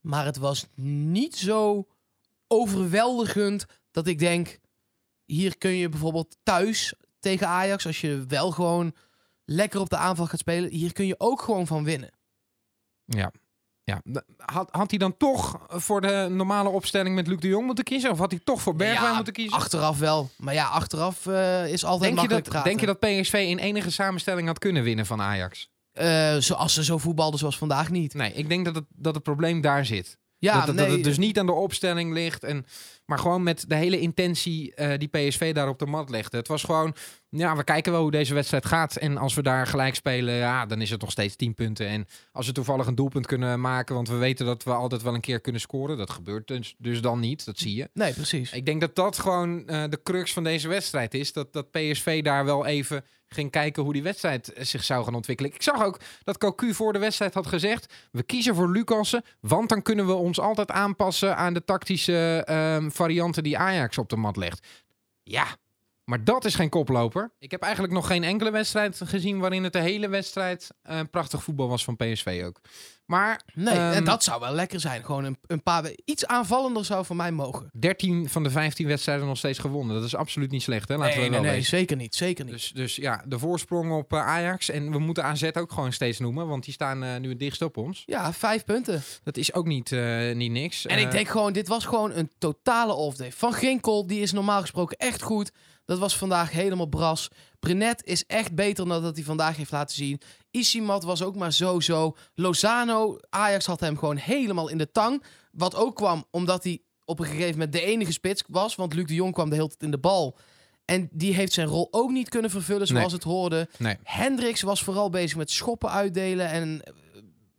Maar 0.00 0.24
het 0.24 0.36
was 0.36 0.66
niet 0.74 1.36
zo 1.36 1.86
overweldigend 2.46 3.66
dat 3.90 4.06
ik 4.06 4.18
denk... 4.18 4.58
Hier 5.24 5.58
kun 5.58 5.70
je 5.70 5.88
bijvoorbeeld 5.88 6.36
thuis 6.42 6.94
tegen 7.18 7.48
Ajax... 7.48 7.86
als 7.86 8.00
je 8.00 8.24
wel 8.28 8.50
gewoon 8.50 8.94
lekker 9.46 9.80
op 9.80 9.88
de 9.90 9.96
aanval 9.96 10.26
gaat 10.26 10.38
spelen... 10.38 10.70
hier 10.70 10.92
kun 10.92 11.06
je 11.06 11.14
ook 11.18 11.42
gewoon 11.42 11.66
van 11.66 11.84
winnen. 11.84 12.10
Ja. 13.04 13.32
Ja, 13.84 14.00
had, 14.36 14.68
had 14.70 14.90
hij 14.90 14.98
dan 14.98 15.16
toch 15.16 15.60
voor 15.68 16.00
de 16.00 16.26
normale 16.30 16.68
opstelling 16.68 17.14
met 17.14 17.26
Luc 17.26 17.38
de 17.40 17.48
Jong 17.48 17.66
moeten 17.66 17.84
kiezen? 17.84 18.10
Of 18.10 18.18
had 18.18 18.30
hij 18.30 18.40
toch 18.44 18.60
voor 18.62 18.76
Bergwijn 18.76 19.10
Ja, 19.10 19.14
moeten 19.16 19.32
kiezen? 19.32 19.56
Achteraf 19.58 19.98
wel. 19.98 20.30
Maar 20.36 20.54
ja, 20.54 20.66
achteraf 20.66 21.26
eh, 21.26 21.72
is 21.72 21.84
altijd 21.84 22.02
Denk 22.02 22.12
je, 22.14 22.18
makkelijk 22.20 22.44
dat, 22.44 22.52
praten. 22.52 22.68
denk 22.68 22.80
je 22.80 22.86
dat 22.86 23.20
PSV 23.22 23.32
in 23.48 23.58
enige 23.58 23.90
samenstelling 23.90 24.46
had 24.46 24.58
kunnen 24.58 24.82
winnen 24.82 25.06
van 25.06 25.20
Ajax? 25.20 25.68
Eh, 25.92 26.36
zoals 26.36 26.74
ze 26.74 26.84
zo 26.84 26.98
voetbalden 26.98 27.38
zoals 27.38 27.58
vandaag 27.58 27.90
niet. 27.90 28.14
Nee, 28.14 28.32
ik 28.32 28.48
denk 28.48 28.64
dat 28.64 28.74
het, 28.74 28.84
dat 28.94 29.14
het 29.14 29.22
probleem 29.22 29.60
daar 29.60 29.86
zit. 29.86 30.18
Ja, 30.38 30.54
dat, 30.58 30.66
het- 30.66 30.76
nee, 30.76 30.84
dat 30.86 30.94
het 30.94 31.04
dus 31.04 31.18
niet 31.18 31.38
aan 31.38 31.46
de 31.46 31.52
opstelling 31.52 32.12
ligt. 32.12 32.44
En, 32.44 32.66
maar 33.04 33.18
gewoon 33.18 33.42
met 33.42 33.64
de 33.68 33.74
hele 33.74 34.00
intentie 34.00 34.74
eh, 34.74 34.98
die 34.98 35.08
PSV 35.08 35.54
daar 35.54 35.68
op 35.68 35.78
de 35.78 35.86
mat 35.86 36.10
legde. 36.10 36.36
Het 36.36 36.48
was 36.48 36.62
gewoon, 36.62 36.94
ja, 37.38 37.56
we 37.56 37.64
kijken 37.64 37.92
wel 37.92 38.00
hoe 38.00 38.10
deze 38.10 38.34
wedstrijd 38.34 38.66
gaat. 38.66 38.96
En 38.96 39.16
als 39.16 39.34
we 39.34 39.42
daar 39.42 39.66
gelijk 39.66 39.94
spelen, 39.94 40.34
ja, 40.34 40.66
dan 40.66 40.80
is 40.80 40.90
het 40.90 41.00
nog 41.00 41.10
steeds 41.10 41.36
10 41.36 41.54
punten. 41.54 41.86
En 41.86 42.06
als 42.32 42.46
we 42.46 42.52
toevallig 42.52 42.86
een 42.86 42.94
doelpunt 42.94 43.26
kunnen 43.26 43.60
maken, 43.60 43.94
want 43.94 44.08
we 44.08 44.16
weten 44.16 44.46
dat 44.46 44.62
we 44.62 44.72
altijd 44.72 45.02
wel 45.02 45.14
een 45.14 45.20
keer 45.20 45.40
kunnen 45.40 45.60
scoren. 45.60 45.96
Dat 45.96 46.10
gebeurt 46.10 46.46
dus, 46.46 46.74
dus 46.78 47.00
dan 47.00 47.20
niet, 47.20 47.44
dat 47.44 47.58
zie 47.58 47.74
je. 47.74 47.90
Nee, 47.92 48.12
precies. 48.12 48.52
Ik 48.52 48.66
denk 48.66 48.80
dat 48.80 48.94
dat 48.94 49.18
gewoon 49.18 49.66
eh, 49.68 49.84
de 49.88 50.02
crux 50.02 50.32
van 50.32 50.44
deze 50.44 50.68
wedstrijd 50.68 51.14
is. 51.14 51.32
Dat, 51.32 51.52
dat 51.52 51.70
PSV 51.70 52.22
daar 52.22 52.44
wel 52.44 52.66
even 52.66 53.04
ging 53.28 53.50
kijken 53.50 53.82
hoe 53.82 53.92
die 53.92 54.02
wedstrijd 54.02 54.52
eh, 54.52 54.64
zich 54.64 54.84
zou 54.84 55.04
gaan 55.04 55.14
ontwikkelen. 55.14 55.52
Ik 55.52 55.62
zag 55.62 55.82
ook 55.82 56.00
dat 56.24 56.38
Cocu 56.38 56.74
voor 56.74 56.92
de 56.92 56.98
wedstrijd 56.98 57.34
had 57.34 57.46
gezegd... 57.46 57.94
we 58.10 58.22
kiezen 58.22 58.54
voor 58.54 58.70
Lucassen, 58.70 59.24
want 59.40 59.68
dan 59.68 59.82
kunnen 59.82 60.06
we 60.06 60.12
ons 60.12 60.40
altijd 60.40 60.70
aanpassen... 60.70 61.36
aan 61.36 61.54
de 61.54 61.64
tactische 61.64 62.42
ehm, 62.44 62.90
varianten 62.90 63.42
die 63.42 63.58
Ajax 63.58 63.98
op 63.98 64.08
de 64.08 64.16
mat 64.16 64.36
legt. 64.36 64.66
Ja, 65.22 65.46
maar 66.06 66.24
dat 66.24 66.44
is 66.44 66.54
geen 66.54 66.68
koploper. 66.68 67.32
Ik 67.38 67.50
heb 67.50 67.62
eigenlijk 67.62 67.92
nog 67.92 68.06
geen 68.06 68.24
enkele 68.24 68.50
wedstrijd 68.50 69.00
gezien... 69.04 69.38
waarin 69.38 69.64
het 69.64 69.72
de 69.72 69.80
hele 69.80 70.08
wedstrijd 70.08 70.70
eh, 70.82 71.00
prachtig 71.10 71.42
voetbal 71.42 71.68
was 71.68 71.84
van 71.84 71.96
PSV 71.96 72.42
ook. 72.46 72.60
Maar 73.06 73.40
Nee, 73.54 73.74
ehm, 73.74 73.92
en 73.92 74.04
dat 74.04 74.24
zou 74.24 74.40
wel 74.40 74.52
lekker 74.52 74.80
zijn. 74.80 75.04
Gewoon 75.04 75.24
een, 75.24 75.38
een 75.46 75.62
paar... 75.62 75.90
Iets 76.04 76.26
aanvallender 76.26 76.84
zou 76.84 77.04
voor 77.04 77.16
mij 77.16 77.32
mogen. 77.32 77.70
13 77.72 78.28
van 78.28 78.42
de 78.42 78.50
15 78.50 78.86
wedstrijden 78.86 79.26
nog 79.26 79.36
steeds 79.36 79.58
gewonnen. 79.58 79.94
Dat 79.96 80.04
is 80.04 80.14
absoluut 80.14 80.50
niet 80.50 80.62
slecht, 80.62 80.88
hè? 80.88 80.96
Laten 80.96 81.16
nee, 81.16 81.24
we 81.24 81.30
wel 81.30 81.42
nee, 81.42 81.50
nee, 81.50 81.62
zeker 81.62 81.96
niet. 81.96 82.14
Zeker 82.14 82.44
niet. 82.44 82.54
Dus, 82.54 82.72
dus 82.72 82.96
ja, 82.96 83.22
de 83.26 83.38
voorsprong 83.38 83.92
op 83.92 84.12
eh, 84.12 84.26
Ajax. 84.26 84.70
En 84.70 84.90
we 84.90 84.98
moeten 84.98 85.24
AZ 85.24 85.50
ook 85.52 85.72
gewoon 85.72 85.92
steeds 85.92 86.18
noemen, 86.18 86.46
want 86.46 86.64
die 86.64 86.74
staan 86.74 87.02
eh, 87.02 87.16
nu 87.16 87.28
het 87.28 87.38
dichtst 87.38 87.62
op 87.62 87.76
ons. 87.76 88.02
Ja, 88.06 88.32
vijf 88.32 88.64
punten. 88.64 89.02
Dat 89.22 89.36
is 89.36 89.54
ook 89.54 89.66
niet, 89.66 89.92
eh, 89.92 90.34
niet 90.34 90.50
niks. 90.50 90.86
En 90.86 90.98
ik 90.98 91.10
denk 91.10 91.28
gewoon, 91.28 91.52
dit 91.52 91.68
was 91.68 91.84
gewoon 91.84 92.12
een 92.12 92.30
totale 92.38 92.92
off-day. 92.92 93.32
Van 93.32 93.52
Ginkel, 93.52 94.06
die 94.06 94.20
is 94.20 94.32
normaal 94.32 94.60
gesproken 94.60 94.96
echt 94.96 95.22
goed. 95.22 95.52
Dat 95.86 95.98
was 95.98 96.16
vandaag 96.16 96.50
helemaal 96.50 96.86
bras. 96.86 97.28
Brenet 97.60 98.04
is 98.04 98.26
echt 98.26 98.54
beter 98.54 98.88
dan 98.88 99.02
dat 99.02 99.14
hij 99.16 99.24
vandaag 99.24 99.56
heeft 99.56 99.70
laten 99.70 99.96
zien. 99.96 100.20
Isimat 100.50 101.04
was 101.04 101.22
ook 101.22 101.36
maar 101.36 101.52
zo-zo. 101.52 102.16
Lozano, 102.34 103.18
Ajax 103.28 103.66
had 103.66 103.80
hem 103.80 103.98
gewoon 103.98 104.16
helemaal 104.16 104.68
in 104.68 104.78
de 104.78 104.90
tang. 104.90 105.22
Wat 105.52 105.74
ook 105.74 105.96
kwam 105.96 106.24
omdat 106.30 106.64
hij 106.64 106.80
op 107.04 107.18
een 107.18 107.26
gegeven 107.26 107.50
moment 107.52 107.72
de 107.72 107.80
enige 107.82 108.12
spits 108.12 108.42
was. 108.48 108.74
Want 108.74 108.94
Luc 108.94 109.06
de 109.06 109.14
Jong 109.14 109.32
kwam 109.32 109.48
de 109.48 109.54
hele 109.54 109.68
tijd 109.68 109.82
in 109.82 109.90
de 109.90 109.98
bal. 109.98 110.36
En 110.84 111.08
die 111.12 111.34
heeft 111.34 111.52
zijn 111.52 111.66
rol 111.68 111.88
ook 111.90 112.10
niet 112.10 112.28
kunnen 112.28 112.50
vervullen 112.50 112.86
zoals 112.86 113.04
Nee. 113.04 113.14
het 113.14 113.22
hoorde. 113.24 113.68
Nee. 113.78 113.96
Hendricks 114.02 114.62
was 114.62 114.82
vooral 114.82 115.10
bezig 115.10 115.36
met 115.36 115.50
schoppen 115.50 115.90
uitdelen. 115.90 116.48
En 116.48 116.82
eh, 116.84 116.92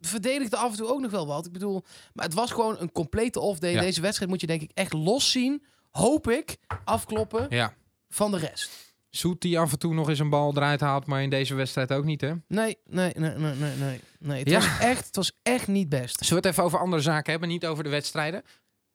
verdedigde 0.02 0.58
af 0.58 0.72
en 0.72 0.78
toe 0.78 0.88
ook 0.88 1.02
nog 1.02 1.12
wel 1.12 1.28
wat. 1.28 1.46
Ik 1.46 1.52
bedoel, 1.52 1.84
maar 2.14 2.26
het 2.26 2.34
was 2.34 2.52
gewoon 2.52 2.76
een 2.80 2.92
complete 2.92 3.40
off-day. 3.40 3.72
Ja. 3.72 3.82
Deze 3.82 4.02
wedstrijd 4.02 4.32
moet 4.32 4.42
je 4.42 4.48
denk 4.48 4.62
ik 4.62 4.72
echt 4.74 4.94
los 4.94 5.32
zien. 5.32 5.64
Hoop 5.92 6.30
ik, 6.30 6.58
afkloppen 6.86 7.46
Ja. 7.50 7.74
Van 8.10 8.32
de 8.32 8.38
rest. 8.38 8.86
Zoet 9.10 9.42
die 9.42 9.60
af 9.60 9.72
en 9.72 9.80
toe 9.80 9.94
nog 9.94 10.10
eens 10.10 10.20
een 10.20 10.30
bal 10.30 10.56
eruit 10.56 10.80
haalt, 10.80 11.06
maar 11.06 11.22
in 11.24 11.30
deze 11.30 11.56
wedstrijd 11.56 11.92
ook 11.92 12.04
niet, 12.04 12.22
hè? 12.22 12.34
Nee, 12.48 12.78
nee, 12.86 13.12
nee, 13.16 13.32
nee, 13.36 13.54
nee. 13.56 13.76
nee. 13.76 14.02
nee 14.20 14.40
het, 14.40 14.50
Ja. 14.50 14.60
was 14.60 14.80
echt, 14.80 15.06
het 15.06 15.16
was 15.16 15.32
echt 15.44 15.68
niet 15.68 15.90
best. 15.90 16.26
Zullen 16.26 16.44
we 16.44 16.48
het 16.48 16.58
even 16.58 16.64
over 16.68 16.80
andere 16.80 17.02
zaken 17.02 17.32
hebben, 17.32 17.50
niet 17.50 17.66
over 17.66 17.84
de 17.84 17.90
wedstrijden? 17.90 18.42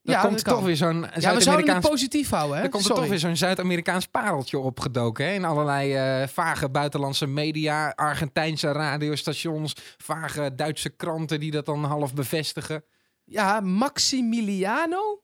Dan 0.03 0.15
Ja, 0.15 0.21
komt 0.21 0.37
dat 0.37 0.47
er 0.47 0.53
toch 0.53 0.65
weer 0.65 0.77
zo'n 0.77 0.95
Ja, 0.95 1.01
we 1.01 1.07
zouden 1.07 1.33
het 1.35 1.43
Zuid-Amerikaans 1.43 1.89
positief 1.89 2.31
houden, 2.31 2.57
hè? 2.57 2.63
Er 2.63 2.69
komt 2.69 2.83
er 2.83 2.89
Sorry. 2.89 3.01
toch 3.03 3.11
weer 3.11 3.21
zo'n 3.21 3.37
Zuid-Amerikaans 3.37 4.07
pareltje 4.07 4.59
opgedoken. 4.59 5.25
Hè? 5.27 5.33
In 5.33 5.45
allerlei 5.45 5.95
eh, 5.95 6.29
vage 6.29 6.69
buitenlandse 6.71 7.27
media, 7.27 7.91
Argentijnse 7.91 8.73
radiostations, 8.73 9.75
vage 9.97 10.55
Duitse 10.55 10.91
kranten 10.91 11.41
die 11.41 11.51
dat 11.51 11.67
dan 11.67 11.85
half 11.85 12.15
bevestigen. 12.15 12.85
Ja, 13.25 13.61
Maximiliano. 13.61 15.23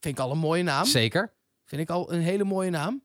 Vind 0.00 0.18
ik 0.18 0.24
al 0.24 0.30
een 0.30 0.38
mooie 0.38 0.62
naam. 0.62 0.84
Zeker. 0.84 1.33
Vind 1.64 1.80
ik 1.82 1.90
al 1.90 2.12
een 2.12 2.20
hele 2.20 2.44
mooie 2.44 2.70
naam. 2.70 3.02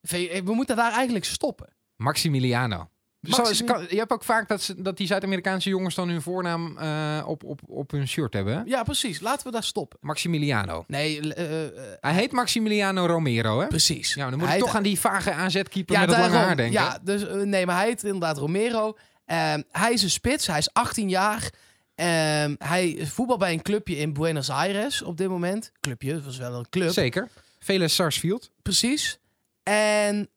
Je- 0.00 0.42
We 0.44 0.54
moeten 0.54 0.76
daar 0.76 0.92
eigenlijk 0.92 1.24
stoppen. 1.24 1.68
Maximiliano. 1.96 2.88
Zo, 3.20 3.42
je 3.88 3.96
hebt 3.96 4.12
ook 4.12 4.24
vaak 4.24 4.48
dat, 4.48 4.62
ze, 4.62 4.82
dat 4.82 4.96
die 4.96 5.06
Zuid-Amerikaanse 5.06 5.68
jongens 5.68 5.94
dan 5.94 6.08
hun 6.08 6.22
voornaam 6.22 6.78
eh, 6.78 7.24
op, 7.26 7.44
op, 7.44 7.60
op 7.66 7.90
hun 7.90 8.08
shirt 8.08 8.32
hebben. 8.32 8.62
Ja, 8.66 8.82
precies. 8.82 9.20
Laten 9.20 9.46
we 9.46 9.52
daar 9.52 9.62
stoppen. 9.62 9.98
Maximiliano. 10.00 10.84
Nee, 10.86 11.34
eh, 11.34 11.64
eh, 11.66 11.72
Hij 12.00 12.12
heet 12.14 12.32
Maximiliano 12.32 13.06
Romero, 13.06 13.60
hè? 13.60 13.66
precies. 13.66 14.14
Ja, 14.14 14.30
dan 14.30 14.38
moet 14.38 14.48
Hij 14.48 14.56
ik 14.56 14.62
toch 14.64 14.74
aan 14.76 14.82
die 14.82 15.00
vage 15.00 15.32
AZ-keeper 15.32 15.94
ja, 15.94 16.00
met 16.00 16.10
het 16.10 16.18
lange 16.18 16.36
haar 16.36 16.56
denken. 16.56 16.80
Ja, 16.80 16.98
dus, 17.02 17.26
eh, 17.26 17.34
nee, 17.36 17.66
maar 17.66 17.76
hij 17.76 17.86
heet 17.86 18.04
inderdaad 18.04 18.38
Romero. 18.38 18.96
Ehm, 19.24 19.62
hij 19.70 19.92
is 19.92 20.02
een 20.02 20.10
spits. 20.10 20.46
Hij 20.46 20.58
is 20.58 20.72
18 20.72 21.08
jaar. 21.08 21.52
Ehm, 21.94 22.54
hij 22.58 22.98
voetbal 23.06 23.36
bij 23.36 23.52
een 23.52 23.62
clubje 23.62 23.96
in 23.96 24.12
Buenos 24.12 24.50
Aires 24.50 25.02
op 25.02 25.16
dit 25.16 25.28
moment. 25.28 25.72
Clubje, 25.80 26.12
dat 26.12 26.24
was 26.24 26.36
wel 26.38 26.54
een 26.58 26.68
club. 26.70 26.90
Zeker. 26.92 27.28
Vele 27.60 27.88
Sarsfield. 27.88 28.50
Precies. 28.62 29.18
En 29.62 30.28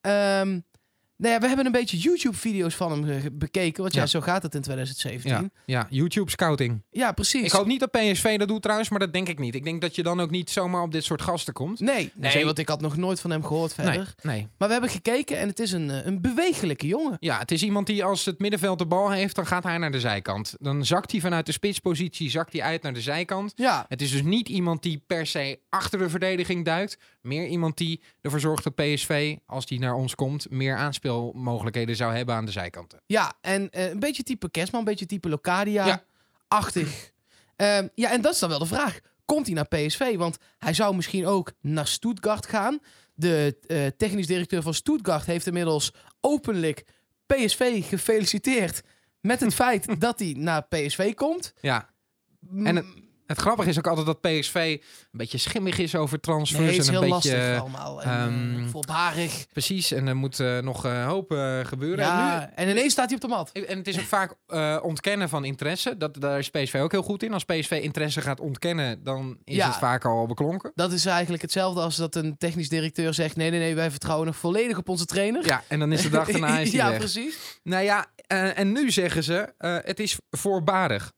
nou 1.18 1.34
ja, 1.36 1.40
we 1.40 1.48
hebben 1.48 1.66
een 1.66 1.72
beetje 1.72 1.98
YouTube-video's 1.98 2.76
van 2.76 3.08
hem 3.08 3.38
bekeken. 3.38 3.82
Want 3.82 3.94
ja, 3.94 4.02
Ja. 4.02 4.08
zo 4.08 4.22
gaat 4.22 4.44
het 4.44 4.56
in 4.56 4.62
2017. 4.62 5.32
Ja, 5.32 5.40
Ja, 5.42 5.50
ja, 5.66 5.88
YouTube 5.90 6.32
scouting. 6.32 6.82
precies. 7.16 7.44
Ik 7.44 7.52
hoop 7.52 7.66
niet 7.66 7.80
dat 7.80 7.92
PSV 7.92 8.38
dat 8.38 8.48
doet 8.48 8.62
trouwens, 8.62 8.90
maar 8.90 9.00
dat 9.00 9.14
denk 9.14 9.28
ik 9.30 9.40
niet. 9.40 9.56
Ik 9.56 9.64
denk 9.64 9.82
dat 9.82 9.96
je 9.96 10.04
dan 10.04 10.22
ook 10.22 10.30
niet 10.30 10.50
zomaar 10.50 10.82
op 10.82 10.92
dit 10.92 11.04
soort 11.04 11.22
gasten 11.22 11.54
komt. 11.54 11.80
Nee, 11.80 12.12
nee 12.16 12.46
want 12.46 12.58
ik 12.60 12.68
had 12.70 12.82
nog 12.82 12.98
nooit 12.98 13.20
van 13.20 13.32
hem 13.32 13.44
gehoord 13.46 13.74
verder. 13.74 14.14
Nee, 14.22 14.36
nee. 14.36 14.48
Maar 14.58 14.68
we 14.68 14.74
hebben 14.74 14.92
gekeken 14.92 15.38
en 15.38 15.48
het 15.48 15.60
is 15.60 15.72
een, 15.72 15.90
eh, 15.90 16.06
een 16.06 16.22
bewegelijke 16.22 16.88
jongen. 16.88 17.18
Ja, 17.20 17.40
het 17.40 17.52
is 17.52 17.64
iemand 17.64 17.88
die 17.88 18.04
als 18.04 18.26
het 18.26 18.40
middenveld 18.40 18.80
de 18.80 18.86
bal 18.86 19.12
heeft, 19.12 19.36
dan 19.36 19.46
gaat 19.48 19.64
hij 19.64 19.78
naar 19.78 19.92
de 19.92 20.00
zijkant. 20.00 20.56
Dan 20.60 20.86
zakt 20.86 21.12
hij 21.12 21.20
vanuit 21.22 21.46
de 21.46 21.52
spitspositie, 21.52 22.30
zakt 22.30 22.54
hij 22.54 22.62
uit 22.62 22.82
naar 22.82 22.94
de 22.94 23.02
zijkant. 23.02 23.52
Ja, 23.56 23.86
Het 23.90 24.02
is 24.02 24.12
dus 24.12 24.24
niet 24.24 24.50
iemand 24.50 24.82
die 24.84 25.04
per 25.08 25.26
se 25.28 25.60
achter 25.70 26.00
de 26.00 26.10
verdediging 26.10 26.66
duikt. 26.66 26.98
Meer 27.24 27.48
iemand 27.48 27.78
die 27.78 28.02
ervoor 28.22 28.40
zorgt 28.40 28.64
dat 28.64 28.76
PSV, 28.76 29.36
als 29.46 29.66
die 29.66 29.80
naar 29.80 29.94
ons 29.94 30.16
komt, 30.16 30.50
meer 30.50 30.76
aanspeelmogelijkheden 30.78 31.96
zou 31.96 32.16
hebben 32.16 32.36
aan 32.36 32.46
de 32.46 32.52
zijkanten. 32.52 33.02
ja 33.06 33.34
en 33.42 33.70
eh, 33.70 33.90
een 33.90 34.00
beetje 34.00 34.24
type 34.24 34.52
Kerstman, 34.52 34.80
een 34.80 34.86
beetje 34.86 35.06
type 35.06 35.28
Ja. 35.28 35.34
Locadia-achtig. 35.34 36.90
Ehm, 37.56 37.88
ja, 37.96 38.12
en 38.12 38.22
dat 38.22 38.34
is 38.34 38.40
dan 38.40 38.50
wel 38.50 38.60
de 38.60 38.66
vraag. 38.66 39.00
Komt 39.26 39.46
hij 39.46 39.56
naar 39.56 39.68
PSV? 39.68 40.16
Want 40.16 40.38
hij 40.58 40.74
zou 40.74 40.96
misschien 40.96 41.26
ook 41.26 41.52
naar 41.62 41.88
Stuttgart 41.88 42.46
gaan. 42.46 42.80
De 43.14 43.58
eh, 43.68 43.86
technisch 43.98 44.28
directeur 44.28 44.62
van 44.62 44.74
Stuttgart 44.74 45.26
heeft 45.26 45.46
inmiddels 45.48 45.94
openlijk 46.22 46.84
PSV 47.26 47.88
gefeliciteerd 47.90 48.82
met 49.22 49.40
het 49.40 49.54
feit 49.64 50.00
dat 50.02 50.20
hij 50.20 50.36
naar 50.38 50.68
PSV 50.68 51.14
komt. 51.14 51.54
Ja, 51.62 51.90
En 52.64 52.76
het- 52.76 52.86
het 53.34 53.42
grappige 53.42 53.70
is 53.70 53.78
ook 53.78 53.88
altijd 53.88 54.06
dat 54.06 54.22
PSV 54.22 54.78
een 54.82 55.18
beetje 55.18 55.38
schimmig 55.38 55.78
is 55.78 55.96
over 55.96 56.20
transfers. 56.20 56.66
Nee, 56.66 56.76
is 56.78 56.88
en 56.88 56.94
heel 56.94 57.04
een 57.04 57.10
beetje, 57.10 57.32
lastig 57.38 57.60
allemaal. 57.60 58.02
En, 58.02 58.10
eh, 58.10 58.24
ehm, 58.24 58.68
voorbarig. 58.68 59.46
Precies, 59.52 59.92
en 59.92 60.08
er 60.08 60.16
moet 60.16 60.40
eh, 60.40 60.58
nog 60.60 60.84
een 60.84 61.04
hoop 61.04 61.32
eh, 61.32 61.60
gebeuren. 61.66 62.06
En 62.06 62.12
nu- 62.16 62.18
Ja, 62.22 62.52
en 62.56 62.70
ineens 62.70 62.92
staat 62.92 63.06
hij 63.06 63.16
op 63.16 63.22
de 63.22 63.28
mat. 63.28 63.52
En 63.52 63.78
het 63.78 63.88
is 63.88 63.98
ook 64.00 64.06
vaak 64.06 64.36
eh, 64.48 64.78
ontkennen 64.82 65.30
van 65.30 65.46
interesse. 65.46 65.98
Dat, 65.98 66.22
daar 66.22 66.40
is 66.40 66.50
PSV 66.50 66.80
ook 66.82 66.92
heel 66.92 67.02
goed 67.04 67.24
in. 67.24 67.34
Als 67.34 67.44
PSV 67.44 67.80
interesse 67.82 68.22
gaat 68.22 68.40
ontkennen, 68.40 69.04
dan 69.04 69.38
is 69.44 69.56
Ja. 69.56 69.68
het 69.68 69.76
vaak 69.76 70.06
al 70.06 70.26
beklonken. 70.28 70.72
Dat 70.76 70.92
is 70.92 71.06
eigenlijk 71.06 71.42
hetzelfde 71.42 71.82
als 71.82 71.96
dat 71.96 72.16
een 72.16 72.38
technisch 72.38 72.70
directeur 72.70 73.14
zegt... 73.14 73.36
nee, 73.36 73.50
nee, 73.50 73.60
nee, 73.60 73.76
wij 73.76 73.92
vertrouwen 73.92 74.28
nog 74.28 74.36
volledig 74.36 74.78
op 74.78 74.90
onze 74.90 75.06
trainer. 75.06 75.46
Ja, 75.46 75.64
en 75.68 75.80
dan 75.80 75.92
is 75.92 76.02
de 76.02 76.10
dag 76.10 76.32
daarna 76.32 76.60
is 76.60 76.72
ja, 76.72 76.90
weg. 76.90 76.98
precies. 76.98 77.60
Nou 77.64 77.84
ja, 77.84 78.06
eh, 78.28 78.60
en 78.60 78.72
nu 78.72 78.92
zeggen 78.92 79.24
ze, 79.24 79.54
eh, 79.58 79.78
het 79.82 80.00
is 80.00 80.18
voorbarig. 80.30 81.12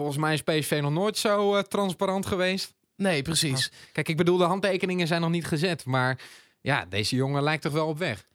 Volgens 0.00 0.18
mij 0.18 0.34
is 0.34 0.42
PSV 0.42 0.78
nog 0.82 0.92
nooit 0.92 1.18
zo 1.18 1.54
eh, 1.54 1.62
transparant 1.62 2.26
geweest. 2.26 2.74
Nee, 2.96 3.22
precies. 3.22 3.70
Kijk, 3.92 4.08
ik 4.08 4.16
bedoel, 4.16 4.36
de 4.36 4.44
handtekeningen 4.44 5.06
zijn 5.06 5.20
nog 5.20 5.30
niet 5.30 5.46
gezet. 5.46 5.84
Maar 5.84 6.18
ja, 6.60 6.84
deze 6.88 7.16
jongen 7.16 7.42
lijkt 7.42 7.62
toch 7.62 7.72
wel 7.72 7.86
op 7.86 7.98
weg. 7.98 8.26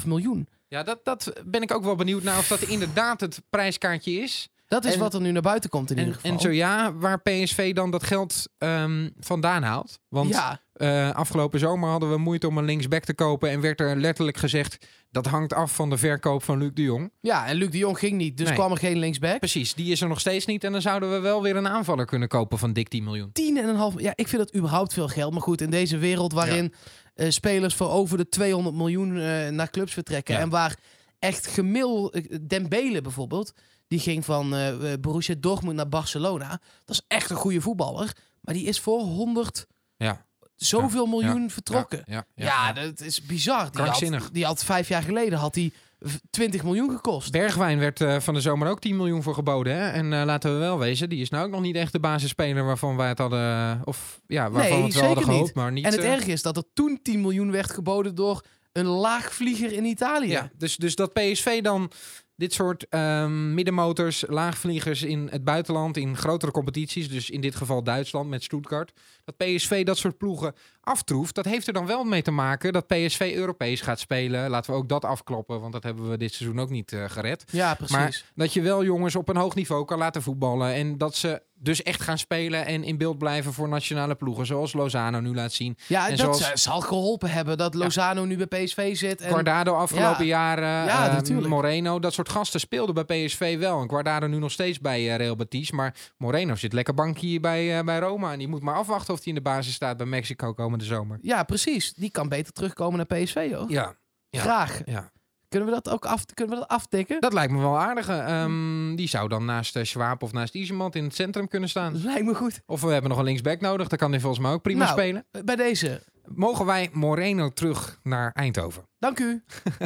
10,5 0.00 0.06
miljoen. 0.06 0.48
Ja, 0.68 0.82
dat, 0.82 1.04
dat 1.04 1.32
ben 1.44 1.62
ik 1.62 1.74
ook 1.74 1.84
wel 1.84 1.94
benieuwd 1.96 2.22
naar 2.22 2.38
of 2.38 2.48
dat 2.48 2.62
inderdaad 2.62 3.20
het 3.20 3.42
prijskaartje 3.50 4.12
is. 4.12 4.48
Dat 4.68 4.84
is 4.84 4.92
En- 4.94 4.98
wat 5.00 5.14
er 5.14 5.20
nu 5.20 5.30
naar 5.30 5.42
buiten 5.42 5.70
komt 5.70 5.90
in 5.90 5.96
En, 5.96 6.02
ieder 6.04 6.20
geval. 6.20 6.30
en 6.36 6.40
zo 6.42 6.50
ja, 6.50 6.94
waar 6.94 7.20
PSV 7.20 7.74
dan 7.74 7.90
dat 7.90 8.02
geld 8.04 8.48
ehm, 8.58 9.08
vandaan 9.18 9.62
haalt. 9.62 9.98
Want 10.08 10.28
ja, 10.28 10.60
eh, 10.72 11.10
afgelopen 11.10 11.58
zomer 11.58 11.88
hadden 11.90 12.10
we 12.10 12.16
moeite 12.18 12.46
om 12.48 12.58
een 12.58 12.64
linksback 12.64 13.04
te 13.04 13.14
kopen. 13.14 13.50
En 13.50 13.60
werd 13.60 13.80
er 13.80 13.96
letterlijk 13.96 14.36
gezegd, 14.36 14.86
dat 15.10 15.26
hangt 15.26 15.52
af 15.52 15.74
van 15.74 15.90
de 15.90 15.96
verkoop 15.96 16.42
van 16.42 16.58
Luc 16.58 16.70
de 16.74 16.82
Jong. 16.82 17.10
ja, 17.20 17.46
en 17.46 17.56
Luc 17.56 17.70
de 17.70 17.78
Jong 17.78 17.98
ging 17.98 18.16
niet, 18.16 18.36
dus 18.36 18.46
Nee. 18.46 18.56
kwam 18.56 18.70
er 18.70 18.78
geen 18.78 18.98
linksback. 18.98 19.38
Precies, 19.38 19.74
die 19.74 19.92
is 19.92 20.00
er 20.00 20.08
nog 20.08 20.20
steeds 20.20 20.46
niet. 20.46 20.64
En 20.64 20.72
dan 20.72 20.80
zouden 20.80 21.12
we 21.12 21.18
wel 21.18 21.42
weer 21.42 21.56
een 21.56 21.68
aanvaller 21.68 22.06
kunnen 22.06 22.28
kopen 22.28 22.58
van 22.58 22.72
dik 22.72 22.88
10 22.88 23.04
miljoen. 23.04 23.30
10,5 23.32 24.00
Ja, 24.00 24.12
ik 24.14 24.28
vind 24.28 24.42
dat 24.42 24.54
überhaupt 24.56 24.92
veel 24.92 25.08
geld. 25.08 25.32
Maar 25.32 25.42
goed, 25.42 25.60
in 25.60 25.70
deze 25.70 25.98
wereld 25.98 26.32
waarin 26.32 26.72
eh, 27.14 27.30
spelers 27.30 27.74
voor 27.74 27.90
over 27.90 28.16
de 28.18 28.28
200 28.28 28.76
miljoen 28.76 29.16
eh, 29.18 29.48
naar 29.48 29.70
clubs 29.70 29.92
vertrekken. 29.92 30.34
Ja. 30.34 30.40
En 30.40 30.48
waar 30.48 30.76
echt 31.18 31.46
gemil... 31.46 32.12
eh, 32.12 32.36
Dembele 32.46 33.00
bijvoorbeeld, 33.00 33.52
die 33.88 33.98
ging 33.98 34.24
van 34.24 34.54
eh, 34.54 34.74
Borussia 35.00 35.34
Dortmund 35.38 35.76
naar 35.76 35.88
Barcelona. 35.88 36.48
Dat 36.84 36.96
is 36.96 37.02
echt 37.08 37.30
een 37.30 37.36
goede 37.36 37.60
voetballer. 37.60 38.12
Maar 38.40 38.54
die 38.54 38.64
is 38.66 38.80
voor 38.80 39.00
100 39.00 39.66
Ja, 39.96 40.24
zoveel 40.56 41.06
miljoen 41.06 41.50
vertrokken. 41.50 42.24
Ja, 42.34 42.72
dat 42.72 43.00
is 43.00 43.22
bizar. 43.22 43.70
Die 43.72 43.82
had, 44.10 44.28
die 44.32 44.44
had 44.44 44.64
vijf 44.64 44.88
jaar 44.88 45.02
geleden 45.02 45.38
had 45.38 45.54
die 45.54 45.72
v- 46.00 46.14
20 46.30 46.62
miljoen 46.62 46.90
gekost. 46.90 47.30
Bergwijn 47.30 47.78
werd 47.78 48.00
eh, 48.00 48.20
van 48.20 48.34
de 48.34 48.40
zomer 48.40 48.68
ook 48.68 48.80
10 48.80 48.96
miljoen 48.96 49.22
voor 49.22 49.34
geboden. 49.34 49.76
Hè? 49.76 49.88
En 49.90 50.08
laten 50.24 50.52
we 50.52 50.58
wel 50.58 50.78
wezen, 50.78 51.08
die 51.08 51.20
is 51.20 51.30
nou 51.30 51.44
ook 51.44 51.50
nog 51.50 51.60
niet 51.60 51.76
echt 51.76 51.92
de 51.92 52.00
basisspeler 52.00 52.64
waarvan 52.64 52.96
wij 52.96 53.08
het 53.08 53.18
hadden... 53.18 53.80
Of 53.84 54.20
ja, 54.26 54.50
waarvan 54.50 54.70
Nee, 54.72 54.80
we 54.80 54.84
het 54.86 54.94
wel 54.94 55.04
hadden 55.04 55.24
gehoopt, 55.24 55.44
niet. 55.46 55.54
maar 55.54 55.72
niet... 55.72 55.84
en 55.84 55.90
het 55.92 56.00
eh, 56.00 56.12
erge 56.12 56.30
is 56.32 56.42
dat 56.42 56.56
er 56.56 56.64
toen 56.72 56.98
10 57.02 57.20
miljoen 57.20 57.50
werd 57.50 57.70
geboden 57.70 58.14
door 58.14 58.44
een 58.72 58.86
laagvlieger 58.86 59.72
in 59.72 59.84
Italië. 59.84 60.28
Ja, 60.30 60.50
dus, 60.56 60.76
dus 60.76 60.94
dat 60.94 61.12
PSV 61.12 61.62
dan 61.62 61.90
dit 62.36 62.52
soort 62.52 62.88
ehm, 62.88 63.54
middenmotors, 63.54 64.24
laagvliegers 64.28 65.02
in 65.02 65.28
het 65.30 65.44
buitenland, 65.44 65.96
in 65.96 66.16
grotere 66.16 66.52
competities, 66.52 67.08
dus 67.08 67.30
in 67.30 67.40
dit 67.40 67.54
geval 67.54 67.82
Duitsland 67.82 68.28
met 68.28 68.42
Stuttgart, 68.42 68.92
dat 69.24 69.36
PSV 69.36 69.84
dat 69.84 69.98
soort 69.98 70.18
ploegen 70.18 70.54
aftroeft, 70.86 71.34
dat 71.34 71.44
heeft 71.44 71.66
er 71.66 71.72
dan 71.72 71.86
wel 71.86 72.04
mee 72.04 72.22
te 72.22 72.30
maken 72.30 72.72
dat 72.72 72.86
PSV 72.86 73.32
Europees 73.36 73.80
gaat 73.80 74.00
spelen. 74.00 74.50
Laten 74.50 74.70
we 74.72 74.76
ook 74.78 74.88
dat 74.88 75.04
afkloppen, 75.04 75.60
want 75.60 75.72
dat 75.72 75.82
hebben 75.82 76.10
we 76.10 76.16
dit 76.16 76.34
seizoen 76.34 76.60
ook 76.60 76.70
niet 76.70 76.92
eh, 76.92 77.04
gered. 77.06 77.44
Ja, 77.50 77.74
precies. 77.74 77.96
Maar 77.96 78.22
dat 78.34 78.52
je 78.52 78.62
wel 78.62 78.84
jongens 78.84 79.16
op 79.16 79.28
een 79.28 79.36
hoog 79.36 79.54
niveau 79.54 79.84
kan 79.84 79.98
laten 79.98 80.22
voetballen. 80.22 80.72
En 80.74 80.98
dat 80.98 81.14
ze 81.16 81.42
dus 81.58 81.82
echt 81.82 82.02
gaan 82.02 82.18
spelen 82.18 82.66
en 82.66 82.84
in 82.84 82.98
beeld 82.98 83.18
blijven 83.18 83.52
voor 83.52 83.68
nationale 83.68 84.14
ploegen. 84.14 84.46
Zoals 84.46 84.72
Lozano 84.72 85.20
nu 85.20 85.34
laat 85.34 85.52
zien. 85.52 85.76
ja, 85.86 86.08
en 86.08 86.16
dat 86.16 86.38
zoals- 86.38 86.62
zal 86.62 86.80
geholpen 86.80 87.30
hebben 87.30 87.58
dat 87.58 87.74
Lozano 87.74 88.24
nu 88.24 88.46
bij 88.46 88.64
PSV 88.64 88.96
zit. 88.96 89.20
En... 89.20 89.30
Guardado 89.32 89.74
afgelopen 89.74 90.26
Ja. 90.26 90.30
jaren. 90.38 90.68
Ja, 90.86 91.06
ehm, 91.06 91.14
natuurlijk. 91.14 91.48
Moreno, 91.48 91.98
dat 91.98 92.12
soort 92.12 92.28
gasten 92.28 92.60
speelden 92.60 92.94
bij 93.06 93.24
PSV 93.26 93.58
wel. 93.58 93.80
En 93.80 93.88
Guardado 93.88 94.26
nu 94.26 94.38
nog 94.38 94.50
steeds 94.52 94.80
bij 94.80 95.08
eh, 95.10 95.16
Real 95.16 95.36
Betis. 95.36 95.70
Maar 95.70 95.94
Moreno 96.16 96.54
zit 96.54 96.72
lekker 96.72 96.94
bankje 96.94 97.40
bij, 97.40 97.78
eh, 97.78 97.84
bij 97.84 97.98
Roma. 97.98 98.32
En 98.32 98.38
die 98.38 98.48
moet 98.48 98.62
maar 98.62 98.74
afwachten 98.74 99.14
of 99.14 99.18
hij 99.18 99.28
in 99.28 99.34
de 99.34 99.40
basis 99.40 99.74
staat 99.74 99.96
bij 99.96 100.06
Mexico 100.06 100.54
komende 100.76 100.94
zomer. 100.94 101.18
Ja, 101.22 101.42
precies. 101.42 101.94
Die 101.94 102.10
kan 102.10 102.28
beter 102.28 102.52
terugkomen 102.52 102.96
naar 102.96 103.20
PSV, 103.22 103.52
hoor. 103.52 103.70
Ja, 103.70 103.94
ja. 104.28 104.40
Graag. 104.40 104.80
ja. 104.84 105.10
Kunnen 105.48 105.68
we 105.68 105.74
dat 105.74 105.88
ook 105.90 106.04
af, 106.04 106.24
kunnen 106.34 106.54
we 106.54 106.60
dat 106.60 106.70
aftikken? 106.70 107.20
dat 107.20 107.32
lijkt 107.32 107.52
me 107.52 107.58
wel 107.58 107.78
aardig. 107.78 108.08
Ehm, 108.08 108.94
die 108.94 109.08
zou 109.08 109.28
dan 109.28 109.44
naast 109.44 109.76
uh, 109.76 109.82
Schwab 109.84 110.22
of 110.22 110.32
naast 110.32 110.54
Isemant 110.54 110.94
in 110.94 111.04
het 111.04 111.14
centrum 111.14 111.48
kunnen 111.48 111.68
staan. 111.68 111.92
Dat 111.92 112.02
lijkt 112.02 112.24
me 112.24 112.34
goed. 112.34 112.60
Of 112.66 112.80
we 112.80 112.88
hebben 112.92 113.10
nog 113.10 113.18
een 113.18 113.24
linksback 113.24 113.60
nodig. 113.60 113.88
Dan 113.88 113.98
kan 113.98 114.10
hij 114.10 114.20
volgens 114.20 114.42
mij 114.42 114.52
ook 114.52 114.62
prima 114.62 114.84
Nou. 114.84 114.98
spelen. 114.98 115.26
Bij 115.44 115.56
deze. 115.56 116.02
Mogen 116.24 116.66
wij 116.66 116.88
Moreno 116.92 117.48
terug 117.48 118.00
naar 118.02 118.32
Eindhoven? 118.32 118.88
Dank 118.98 119.18
u. 119.18 119.42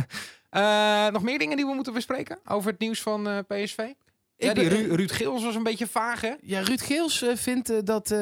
Eh, 0.51 1.07
nog 1.09 1.23
meer 1.23 1.39
dingen 1.39 1.57
die 1.57 1.67
we 1.67 1.75
moeten 1.75 1.93
bespreken 1.93 2.39
over 2.45 2.71
het 2.71 2.81
nieuws 2.81 3.03
van 3.03 3.29
eh, 3.29 3.39
PSV? 3.47 3.79
Ja, 4.47 4.55
die 4.55 4.69
Ru- 4.69 4.95
Ruud 4.95 5.13
Geels 5.13 5.43
was 5.43 5.55
een 5.55 5.63
beetje 5.63 5.87
vaag, 5.87 6.21
hè? 6.21 6.33
Ja, 6.43 6.61
Ruud 6.61 6.81
Geels 6.81 7.23
eh, 7.23 7.37
vindt 7.37 7.71
eh, 7.71 7.77
dat 7.85 8.11
eh, 8.11 8.19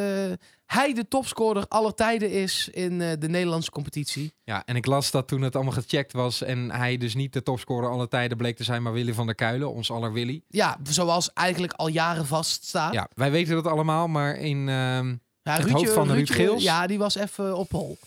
hij 0.67 0.93
de 0.95 1.09
topscorer 1.09 1.65
aller 1.69 1.95
tijden 1.95 2.31
is 2.31 2.69
in 2.73 2.99
de 2.99 3.29
Nederlandse 3.29 3.71
competitie. 3.71 4.33
Ja, 4.45 4.63
en 4.65 4.77
ik 4.77 4.87
las 4.87 5.11
dat 5.11 5.29
toen 5.29 5.43
het 5.43 5.55
allemaal 5.55 5.73
gecheckt 5.73 6.13
was 6.13 6.43
en 6.43 6.71
hij 6.71 6.97
dus 6.97 7.15
niet 7.15 7.33
de 7.33 7.43
topscorer 7.43 7.91
alle 7.91 8.09
tijden 8.09 8.37
bleek 8.37 8.57
te 8.57 8.65
zijn, 8.65 8.83
maar 8.83 8.93
Willy 8.93 9.13
van 9.15 9.27
der 9.27 9.35
Kuilen, 9.35 9.73
ons 9.73 9.91
aller 9.91 10.13
Willy. 10.13 10.43
Ja, 10.49 10.77
zoals 10.83 11.33
eigenlijk 11.33 11.73
al 11.73 11.89
jaren 11.89 12.27
vaststaat. 12.27 12.93
Ja, 12.95 13.09
wij 13.15 13.31
weten 13.31 13.55
dat 13.55 13.67
allemaal, 13.67 14.09
maar 14.09 14.37
in, 14.37 14.69
ehm, 14.69 15.15
Ja, 15.43 15.55
Het 15.55 15.63
Ruudje- 15.65 15.77
hoofd 15.79 15.93
van 15.93 16.11
Ruud 16.13 16.31
Geels. 16.31 16.63
Ja, 16.63 16.87
die 16.87 16.99
was 16.99 17.15
even 17.15 17.57
op 17.57 17.71
hol. 17.71 17.99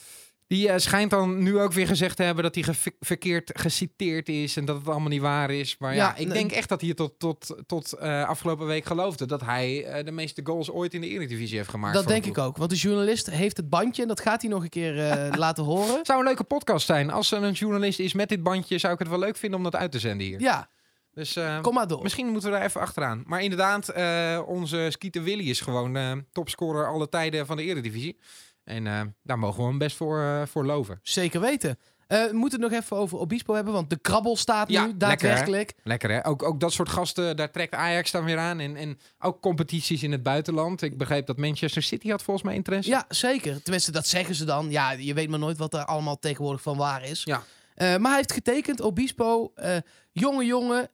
Die 0.51 0.70
eh, 0.70 0.77
schijnt 0.77 1.10
dan 1.12 1.43
nu 1.43 1.60
ook 1.60 1.74
weer 1.74 1.88
gezegd 1.88 2.15
te 2.15 2.24
hebben 2.24 2.43
dat 2.43 2.55
hij 2.55 2.63
ge- 2.63 2.93
verkeerd 3.00 3.51
geciteerd 3.60 4.29
is 4.29 4.58
en 4.58 4.65
dat 4.65 4.77
het 4.77 4.88
allemaal 4.88 5.10
niet 5.10 5.22
waar 5.22 5.51
is. 5.51 5.75
Maar 5.79 5.96
ja, 5.96 5.98
Ja, 6.08 6.15
ik 6.15 6.29
denk 6.31 6.51
echt 6.51 6.70
dat 6.70 6.81
hij 6.81 6.93
tot, 6.93 7.20
tot, 7.20 7.55
tot 7.65 7.93
eh, 7.93 8.24
afgelopen 8.27 8.65
week 8.65 8.86
geloofde 8.86 9.25
dat 9.25 9.41
hij 9.41 9.86
eh, 9.86 10.05
de 10.05 10.12
meeste 10.12 10.41
goals 10.43 10.72
ooit 10.72 10.93
in 10.93 11.01
de 11.01 11.08
Eredivisie 11.08 11.58
heeft 11.58 11.70
gemaakt. 11.70 11.93
Dat 11.93 12.08
denk 12.08 12.25
ik 12.25 12.38
ook. 12.38 12.58
Want 12.58 12.70
de 12.70 12.75
journalist 12.75 13.29
heeft 13.29 13.58
het 13.58 13.70
bandje 13.70 14.01
en 14.01 14.08
dat 14.08 14.20
gaat 14.20 14.41
hij 14.41 14.50
nog 14.51 14.63
een 14.63 14.70
keer 14.70 14.93
laten 15.38 15.63
horen. 15.63 15.98
Het 15.98 16.05
zou 16.05 16.20
een 16.20 16.25
leuke 16.25 16.43
podcast 16.43 16.86
zijn. 16.86 17.10
Als 17.12 17.31
er 17.31 17.43
een 17.43 17.53
journalist 17.53 18.00
is 18.00 18.13
met 18.13 18.29
dit 18.29 18.43
bandje, 18.43 18.77
zou 18.77 18.93
ik 18.93 19.00
het 19.00 19.08
wel 19.08 19.20
leuk 19.20 19.38
vinden 19.38 19.58
om 19.58 19.63
dat 19.63 19.75
uit 19.75 19.91
te 19.91 20.00
zenden 20.00 20.27
hier. 20.27 20.39
Ja, 20.41 20.70
Dus 21.13 21.38
kom 21.62 21.74
maar 21.74 21.88
door. 21.88 22.01
Misschien 22.03 22.27
moeten 22.27 22.50
we 22.51 22.55
daar 22.58 22.65
even 22.65 22.81
achteraan. 22.81 23.24
Maar 23.25 23.41
inderdaad, 23.41 23.93
onze 24.46 24.88
Skeeter 24.89 25.24
Willy 25.24 25.50
is 25.50 25.62
gewoon 25.62 26.24
topscorer 26.31 26.88
alle 26.88 27.10
tijden 27.10 27.46
van 27.46 27.58
de 27.58 27.63
Eredivisie. 27.63 28.17
En 28.63 28.88
eh, 28.88 29.01
daar 29.24 29.39
mogen 29.39 29.63
we 29.63 29.70
hem 29.70 29.77
best 29.77 29.96
voor, 29.96 30.22
eh, 30.22 30.41
voor 30.46 30.65
loven. 30.65 31.00
Zeker 31.03 31.39
weten. 31.41 31.77
Eh, 32.08 32.25
we 32.25 32.34
moeten 32.34 32.62
het 32.62 32.72
nog 32.72 32.82
even 32.82 32.98
over 32.98 33.18
Obispo 33.18 33.53
hebben, 33.53 33.74
want 33.74 33.89
de 33.89 34.00
krabbel 34.00 34.36
staat 34.36 34.70
Ja, 34.70 34.86
nu 34.86 34.88
lekker, 34.88 35.08
hè? 35.08 35.15
daadwerkelijk. 35.15 35.74
Lekker 35.84 36.10
hè? 36.12 36.25
Ook, 36.25 36.44
ook 36.44 36.60
dat 36.60 36.74
soort 36.74 36.89
gasten, 36.89 37.36
daar 37.38 37.51
trekt 37.51 37.74
Ajax 37.74 38.12
dan 38.12 38.24
weer 38.24 38.38
aan. 38.38 38.60
En, 38.60 38.75
en 38.75 39.00
ook 39.20 39.41
competities 39.41 40.03
in 40.03 40.12
het 40.12 40.24
buitenland. 40.24 40.82
Ik 40.82 40.98
begreep 40.98 41.25
dat 41.25 41.38
Manchester 41.38 41.84
City 41.84 42.10
had 42.10 42.24
volgens 42.24 42.46
mij 42.46 42.56
interesse. 42.56 42.89
Ja, 42.89 43.06
zeker. 43.10 43.62
Tenminste, 43.63 43.91
dat 43.91 44.08
zeggen 44.08 44.36
ze 44.36 44.46
dan. 44.46 44.72
Ja, 44.72 44.91
je 44.91 45.13
weet 45.13 45.30
maar 45.30 45.39
nooit 45.39 45.58
wat 45.58 45.74
er 45.74 45.86
allemaal 45.86 46.20
tegenwoordig 46.20 46.62
van 46.62 46.77
waar 46.77 47.03
is. 47.03 47.24
Ja. 47.24 47.44
Maar 47.75 48.01
hij 48.01 48.15
heeft 48.15 48.34
getekend, 48.34 48.82
Obispo, 48.82 49.51
eh, 49.56 49.77
jonge 50.12 50.46
jongen, 50.46 50.89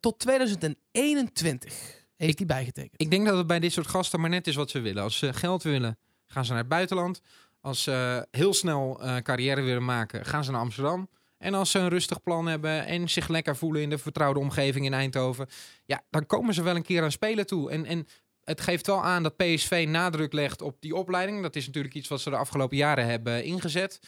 tot 0.00 0.18
2021 0.18 2.04
heeft 2.16 2.38
hij 2.38 2.46
bijgetekend. 2.46 3.00
Ik 3.00 3.10
denk 3.10 3.26
dat 3.26 3.36
het 3.36 3.46
bij 3.46 3.60
dit 3.60 3.72
soort 3.72 3.86
gasten 3.86 4.20
maar 4.20 4.30
net 4.30 4.46
is 4.46 4.54
wat 4.54 4.70
ze 4.70 4.80
willen. 4.80 5.02
Als 5.02 5.18
ze 5.18 5.32
geld 5.32 5.62
willen, 5.62 5.98
gaan 6.26 6.44
ze 6.44 6.50
naar 6.50 6.60
het 6.60 6.68
buitenland. 6.68 7.20
Als 7.60 7.82
ze 7.82 8.26
heel 8.30 8.54
snel 8.54 9.02
eh, 9.02 9.16
carrière 9.16 9.60
willen 9.60 9.84
maken, 9.84 10.24
gaan 10.24 10.44
ze 10.44 10.50
naar 10.50 10.60
Amsterdam. 10.60 11.08
En 11.38 11.54
als 11.54 11.70
ze 11.70 11.78
een 11.78 11.88
rustig 11.88 12.22
plan 12.22 12.46
hebben 12.46 12.86
en 12.86 13.08
zich 13.08 13.28
lekker 13.28 13.56
voelen 13.56 13.82
in 13.82 13.90
de 13.90 13.98
vertrouwde 13.98 14.40
omgeving 14.40 14.84
in 14.84 14.94
Eindhoven, 14.94 15.48
ja, 15.84 16.02
dan 16.10 16.26
komen 16.26 16.54
ze 16.54 16.62
wel 16.62 16.76
een 16.76 16.82
keer 16.82 17.02
aan 17.02 17.12
spelen 17.12 17.46
toe. 17.46 17.70
En, 17.70 17.84
en 17.84 18.06
het 18.44 18.60
geeft 18.60 18.86
wel 18.86 19.02
aan 19.02 19.22
dat 19.22 19.36
PSV 19.36 19.86
nadruk 19.88 20.32
legt 20.32 20.62
op 20.62 20.76
die 20.80 20.94
opleiding. 20.94 21.42
Dat 21.42 21.56
is 21.56 21.66
natuurlijk 21.66 21.94
iets 21.94 22.08
wat 22.08 22.20
ze 22.20 22.30
de 22.30 22.36
afgelopen 22.36 22.76
jaren 22.76 23.06
hebben 23.06 23.44
ingezet. 23.44 24.00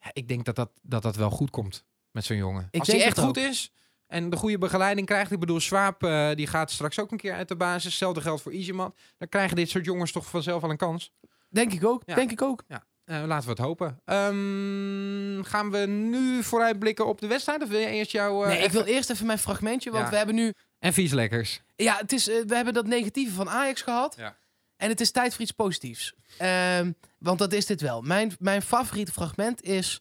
Ja, 0.00 0.10
ik 0.12 0.28
denk 0.28 0.44
dat 0.44 0.56
dat, 0.56 0.70
dat 0.82 1.02
dat 1.02 1.16
wel 1.16 1.30
goed 1.30 1.50
komt 1.50 1.84
met 2.10 2.24
zo'n 2.24 2.36
jongen. 2.36 2.68
Ik 2.70 2.80
als 2.80 2.88
hij 2.88 3.02
echt 3.02 3.18
goed 3.18 3.36
is 3.36 3.72
en 4.06 4.30
de 4.30 4.36
goede 4.36 4.58
begeleiding 4.58 5.06
krijgt. 5.06 5.30
Ik 5.30 5.40
bedoel, 5.40 5.60
Swaap 5.60 6.02
eh, 6.02 6.30
die 6.34 6.46
gaat 6.46 6.70
straks 6.70 6.98
ook 6.98 7.10
een 7.10 7.18
keer 7.18 7.34
uit 7.34 7.48
de 7.48 7.56
basis. 7.56 7.84
Hetzelfde 7.84 8.20
geldt 8.20 8.42
voor 8.42 8.52
Izeman. 8.52 8.94
Dan 9.18 9.28
krijgen 9.28 9.56
dit 9.56 9.70
soort 9.70 9.84
jongens 9.84 10.12
toch 10.12 10.26
vanzelf 10.26 10.62
al 10.62 10.70
een 10.70 10.76
kans. 10.76 11.12
Denk 11.48 11.72
ik 11.72 11.84
ook, 11.84 12.02
Ja. 12.06 12.14
denk 12.14 12.30
ik 12.30 12.42
ook. 12.42 12.64
Eh, 12.68 13.22
laten 13.26 13.44
we 13.44 13.50
het 13.50 13.58
hopen. 13.58 14.00
Ehm, 14.04 15.42
gaan 15.42 15.70
we 15.70 15.78
nu 15.86 16.42
vooruitblikken 16.42 17.06
op 17.06 17.20
de 17.20 17.26
wedstrijd? 17.26 17.62
Of 17.62 17.68
wil 17.68 17.78
je 17.80 17.86
eerst 17.86 18.10
jouw... 18.10 18.42
eh, 18.44 18.48
nee, 18.48 18.62
ik 18.62 18.70
wil 18.70 18.84
eerst 18.84 19.10
even 19.10 19.26
mijn 19.26 19.38
fragmentje, 19.38 19.90
want 19.90 20.04
Ja. 20.04 20.10
we 20.10 20.16
hebben 20.16 20.34
nu... 20.34 20.52
En 20.78 20.92
vies 20.92 21.12
lekkers. 21.12 21.60
Ja, 21.76 21.96
het 21.96 22.12
is, 22.12 22.28
eh, 22.28 22.36
we 22.46 22.54
hebben 22.54 22.74
dat 22.74 22.86
negatieve 22.86 23.32
van 23.34 23.48
Ajax 23.50 23.82
gehad. 23.82 24.14
Ja. 24.18 24.36
En 24.76 24.88
het 24.88 25.00
is 25.00 25.10
tijd 25.10 25.32
voor 25.32 25.40
iets 25.42 25.52
positiefs. 25.52 26.14
Ehm, 26.38 26.92
want 27.18 27.38
dat 27.38 27.52
is 27.52 27.66
dit 27.66 27.80
wel. 27.80 28.02
Mijn, 28.02 28.32
mijn 28.38 28.62
favoriete 28.62 29.12
fragment 29.12 29.62
is 29.62 30.00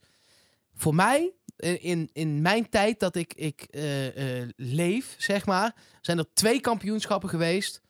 voor 0.76 0.96
mij, 0.96 1.32
in, 1.58 2.10
in 2.14 2.42
mijn 2.42 2.70
tijd 2.70 3.00
dat 3.00 3.16
ik, 3.16 3.34
ik 3.34 3.68
leef, 4.56 5.16
zeg 5.18 5.46
maar, 5.46 5.76
zijn 6.02 6.18
er 6.18 6.26
twee 6.34 6.60
kampioenschappen 6.62 7.30
geweest 7.30 7.82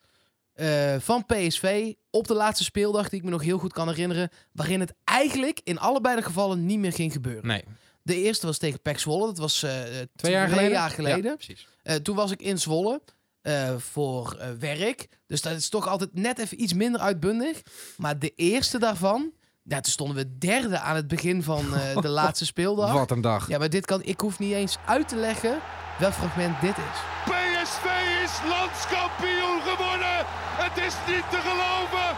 van 0.99 1.25
PSV 1.25 1.93
op 2.17 2.27
de 2.27 2.33
laatste 2.33 2.63
speeldag, 2.63 3.09
die 3.09 3.19
ik 3.19 3.25
me 3.25 3.31
nog 3.31 3.41
heel 3.43 3.57
goed 3.57 3.73
kan 3.73 3.87
herinneren, 3.87 4.29
waarin 4.51 4.79
het 4.79 4.93
eigenlijk 5.03 5.59
in 5.63 5.79
allebei 5.79 6.15
de 6.15 6.21
gevallen 6.21 6.65
niet 6.65 6.79
meer 6.79 6.93
ging 6.93 7.11
gebeuren. 7.11 7.47
Nee. 7.47 7.63
De 8.01 8.15
eerste 8.15 8.45
was 8.45 8.57
tegen 8.57 8.81
PEC 8.81 8.99
Zwolle, 8.99 9.25
dat 9.25 9.37
was 9.37 9.63
eh, 9.63 9.71
Twee 10.15 10.31
jaar 10.31 10.47
geleden? 10.47 10.71
jaar 10.71 10.89
geleden. 10.89 11.23
Ja, 11.31 11.35
precies. 11.35 11.67
Eh, 11.83 11.95
toen 11.95 12.15
was 12.15 12.31
ik 12.31 12.41
in 12.41 12.59
Zwolle 12.59 13.01
eh, 13.41 13.75
voor 13.77 14.35
eh, 14.39 14.49
werk. 14.59 15.07
Dus 15.27 15.41
dat 15.41 15.53
is 15.53 15.69
toch 15.69 15.87
altijd 15.87 16.09
net 16.13 16.39
even 16.39 16.61
iets 16.61 16.73
minder 16.73 17.01
uitbundig. 17.01 17.61
Maar 17.97 18.19
de 18.19 18.33
eerste 18.35 18.79
daarvan, 18.79 19.31
ja, 19.63 19.79
toen 19.79 19.91
stonden 19.91 20.15
we 20.17 20.37
derde 20.37 20.79
aan 20.79 20.95
het 20.95 21.07
begin 21.07 21.43
van 21.43 21.75
eh, 21.75 21.97
de 22.01 22.07
laatste 22.07 22.45
speeldag. 22.45 22.93
Wat 22.93 23.11
een 23.11 23.21
dag. 23.21 23.47
Ja, 23.49 23.57
maar 23.57 23.69
dit 23.69 23.85
kan, 23.85 24.03
ik 24.03 24.19
hoef 24.19 24.39
niet 24.39 24.53
eens 24.53 24.77
uit 24.85 25.07
te 25.07 25.15
leggen 25.15 25.59
welk 25.99 26.13
fragment 26.13 26.61
dit 26.61 26.77
is. 26.77 27.25
PSV 27.67 27.85
is 28.23 28.49
landskampioen 28.49 29.61
geworden. 29.61 30.25
Het 30.63 30.77
is 30.77 30.95
niet 31.07 31.29
te 31.29 31.37
geloven. 31.37 32.15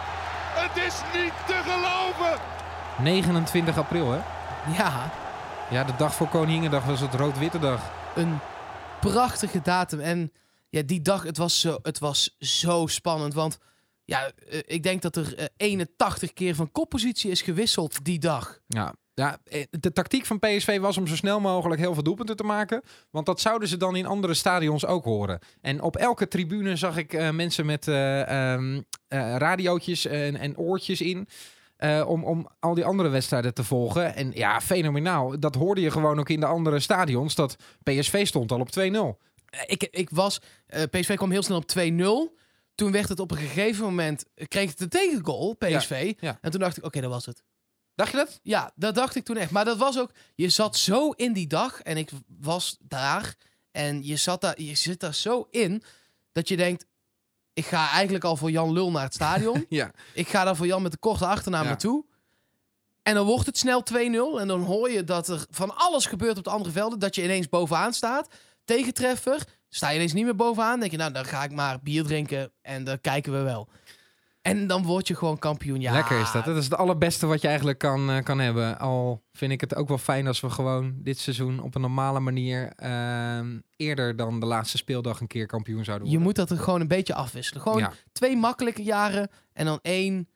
Het 0.63 0.83
is 0.87 1.01
niet 1.13 1.33
te 1.47 1.61
geloven. 1.65 2.39
29 3.03 3.77
april, 3.77 4.11
hè? 4.11 4.19
Ja, 4.77 5.11
Ja, 5.69 5.83
de 5.83 5.95
dag 5.97 6.15
voor 6.15 6.27
Koninginnedag 6.27 6.85
was 6.85 6.99
het 6.99 7.13
rood-witte 7.13 7.59
dag. 7.59 7.91
een 8.15 8.39
prachtige 8.99 9.61
datum. 9.61 9.99
En 9.99 10.31
ja, 10.69 10.81
die 10.81 11.01
dag, 11.01 11.23
het 11.23 11.37
was 11.37 11.59
zo, 11.59 11.77
het 11.81 11.99
was 11.99 12.35
zo 12.39 12.87
spannend. 12.87 13.33
Want 13.33 13.57
ja, 14.05 14.31
eh, 14.49 14.59
ik 14.65 14.83
denk 14.83 15.01
dat 15.01 15.15
er 15.15 15.37
eh, 15.37 15.45
81 15.57 16.33
keer 16.33 16.55
van 16.55 16.71
koppositie 16.71 17.31
is 17.31 17.41
gewisseld 17.41 18.05
die 18.05 18.19
dag. 18.19 18.59
Ja. 18.67 18.93
Ja, 19.19 19.37
eh, 19.43 19.63
de 19.69 19.91
tactiek 19.91 20.25
van 20.25 20.39
PSV 20.39 20.79
was 20.79 20.97
om 20.97 21.07
zo 21.07 21.15
snel 21.15 21.39
mogelijk 21.39 21.81
heel 21.81 21.93
veel 21.93 22.03
doelpunten 22.03 22.35
te 22.35 22.43
maken. 22.43 22.81
Want 23.09 23.25
dat 23.25 23.41
zouden 23.41 23.67
ze 23.67 23.77
dan 23.77 23.95
in 23.95 24.05
andere 24.05 24.33
stadions 24.33 24.85
ook 24.85 25.03
horen. 25.03 25.39
En 25.61 25.81
op 25.81 25.95
elke 25.95 26.27
tribune 26.27 26.75
zag 26.75 26.97
ik 26.97 27.13
eh, 27.13 27.29
mensen 27.29 27.65
met 27.65 27.87
eh 27.87 28.53
ehm, 28.53 28.81
eh, 29.07 29.35
radiootjes 29.37 30.05
en, 30.05 30.35
en 30.35 30.57
oortjes 30.57 31.01
in. 31.01 31.27
om, 32.05 32.23
om 32.23 32.47
al 32.59 32.73
die 32.73 32.85
andere 32.85 33.09
wedstrijden 33.09 33.53
te 33.53 33.63
volgen. 33.63 34.15
En 34.15 34.31
ja, 34.33 34.61
fenomenaal. 34.61 35.39
Dat 35.39 35.55
hoorde 35.55 35.81
je 35.81 35.91
gewoon 35.91 36.19
ook 36.19 36.29
in 36.29 36.39
de 36.39 36.45
andere 36.45 36.79
stadions. 36.79 37.35
Dat 37.35 37.55
PSV 37.83 38.27
stond 38.27 38.51
al 38.51 38.59
op 38.59 38.69
2-0. 38.69 38.81
Eh, 38.81 39.61
Ik, 39.67 39.83
ik 39.91 40.09
was, 40.09 40.39
PSV 40.89 41.15
kwam 41.15 41.31
heel 41.31 41.43
snel 41.43 41.57
op 41.57 41.71
2-0. 41.77 42.37
Toen 42.75 42.91
werd 42.91 43.09
het 43.09 43.19
op 43.19 43.31
een 43.31 43.37
gegeven 43.37 43.83
moment, 43.85 44.25
kreeg 44.47 44.69
het 44.69 44.79
een 44.81 44.89
tegengoal, 44.89 45.53
PSV. 45.53 46.13
ja. 46.19 46.37
En 46.41 46.51
toen 46.51 46.59
dacht 46.59 46.77
ik, 46.77 46.85
oké, 46.85 47.01
dat 47.01 47.11
was 47.11 47.25
het. 47.25 47.43
Dacht 47.99 48.11
je 48.11 48.17
dat? 48.17 48.39
Ja, 48.43 48.71
dat 48.75 48.95
dacht 48.95 49.15
ik 49.15 49.23
toen 49.25 49.37
echt. 49.37 49.51
Maar 49.51 49.65
dat 49.65 49.77
was 49.77 49.99
ook, 49.99 50.11
je 50.35 50.49
zat 50.49 50.77
zo 50.77 51.09
in 51.09 51.33
die 51.33 51.47
dag 51.47 51.81
en 51.81 51.97
ik 51.97 52.09
was 52.39 52.77
daar. 52.79 53.35
En 53.71 54.03
je, 54.05 54.15
zat 54.15 54.41
daar, 54.41 54.61
je 54.61 54.75
zit 54.75 54.99
daar 54.99 55.13
zo 55.13 55.47
in 55.51 55.83
dat 56.31 56.47
je 56.47 56.57
denkt, 56.57 56.85
ik 57.53 57.65
ga 57.65 57.89
eigenlijk 57.91 58.23
al 58.23 58.35
voor 58.35 58.51
Jan 58.51 58.71
Lul 58.73 58.91
naar 58.91 59.03
het 59.03 59.13
stadion. 59.13 59.65
Ja. 59.79 59.91
ik 60.13 60.27
ga 60.27 60.43
daar 60.43 60.55
voor 60.55 60.65
Jan 60.65 60.81
met 60.81 60.91
de 60.91 60.97
korte 60.97 61.25
achternaam 61.25 61.63
Ja. 61.63 61.67
naartoe. 61.69 62.05
En 63.03 63.13
dan 63.15 63.25
wordt 63.25 63.45
het 63.45 63.57
snel 63.57 63.83
2-0. 63.93 63.95
En 64.39 64.47
dan 64.47 64.61
hoor 64.63 64.89
je 64.89 65.03
dat 65.03 65.27
er 65.27 65.45
van 65.49 65.75
alles 65.75 66.05
gebeurt 66.05 66.37
op 66.37 66.43
de 66.43 66.49
andere 66.49 66.71
velden. 66.71 66.99
Dat 66.99 67.15
je 67.15 67.23
ineens 67.23 67.49
bovenaan 67.49 67.93
staat. 67.93 68.27
Tegentreffer. 68.65 69.43
Sta 69.69 69.89
je 69.89 69.95
ineens 69.95 70.13
niet 70.13 70.23
meer 70.25 70.35
bovenaan. 70.35 70.79
denk 70.79 70.91
je, 70.91 70.97
nou, 70.97 71.11
dan 71.11 71.25
ga 71.25 71.43
ik 71.43 71.51
maar 71.51 71.79
bier 71.81 72.03
drinken. 72.03 72.51
En 72.61 72.83
dan 72.83 73.01
kijken 73.01 73.31
we 73.31 73.39
wel. 73.39 73.69
En 74.41 74.67
dan 74.67 74.83
word 74.83 75.07
je 75.07 75.15
gewoon 75.15 75.39
kampioen. 75.39 75.81
Ja, 75.81 75.91
Lekker 75.91 76.19
is 76.19 76.31
dat. 76.31 76.45
Dat 76.45 76.57
is 76.57 76.63
het 76.63 76.75
allerbeste 76.75 77.25
wat 77.25 77.41
je 77.41 77.47
eigenlijk 77.47 77.77
kan, 77.79 78.09
eh, 78.09 78.23
kan 78.23 78.39
hebben. 78.39 78.79
Al 78.79 79.23
vind 79.31 79.51
ik 79.51 79.61
het 79.61 79.75
ook 79.75 79.87
wel 79.87 79.97
fijn 79.97 80.27
als 80.27 80.39
we 80.39 80.49
gewoon 80.49 80.93
dit 80.97 81.17
seizoen 81.19 81.59
op 81.59 81.75
een 81.75 81.81
normale 81.81 82.19
manier 82.19 82.73
ehm, 82.75 83.59
eerder 83.75 84.15
dan 84.15 84.39
de 84.39 84.45
laatste 84.45 84.77
speeldag 84.77 85.19
een 85.19 85.27
keer 85.27 85.45
kampioen 85.45 85.83
zouden 85.83 86.07
Je 86.07 86.13
worden. 86.17 86.27
moet 86.37 86.47
dat 86.47 86.57
er 86.57 86.63
gewoon 86.63 86.81
een 86.81 86.87
beetje 86.87 87.13
afwisselen. 87.13 87.61
Gewoon 87.61 87.79
ja, 87.79 87.93
twee 88.11 88.37
makkelijke 88.37 88.83
jaren. 88.83 89.29
En 89.53 89.65
dan 89.65 89.79
één 89.81 90.27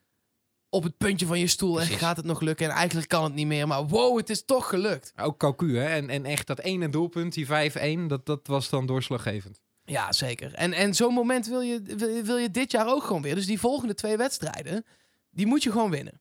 op 0.68 0.82
het 0.82 0.96
puntje 0.98 1.26
van 1.26 1.38
je 1.38 1.46
stoel. 1.46 1.80
En 1.80 1.86
gaat 1.86 2.16
het 2.16 2.26
nog 2.26 2.40
lukken? 2.40 2.66
En 2.66 2.72
eigenlijk 2.72 3.08
kan 3.08 3.24
het 3.24 3.34
niet 3.34 3.46
meer. 3.46 3.66
Maar 3.68 3.86
wow, 3.86 4.16
het 4.16 4.30
is 4.30 4.44
toch 4.44 4.68
gelukt. 4.68 5.12
ook 5.16 5.38
Cocu 5.38 5.78
hè. 5.78 5.84
En, 5.86 6.10
en 6.10 6.24
echt 6.24 6.46
dat 6.46 6.60
ene 6.60 6.88
doelpunt, 6.88 7.32
die 7.34 7.46
5-1, 7.46 8.06
dat, 8.06 8.26
dat 8.26 8.46
was 8.46 8.68
dan 8.68 8.86
doorslaggevend. 8.86 9.62
Ja, 9.84 10.12
zeker. 10.12 10.54
En, 10.54 10.72
en 10.72 10.94
zo'n 10.94 11.14
moment 11.14 11.46
wil 11.46 11.60
je, 11.60 11.82
wil, 11.82 12.22
wil 12.22 12.36
je 12.36 12.50
dit 12.50 12.70
jaar 12.70 12.88
ook 12.88 13.02
gewoon 13.04 13.22
weer. 13.22 13.34
Dus 13.34 13.46
die 13.46 13.60
volgende 13.60 13.94
twee 13.94 14.16
wedstrijden, 14.16 14.84
die 15.30 15.46
moet 15.46 15.62
je 15.62 15.70
gewoon 15.70 15.90
winnen. 15.90 16.20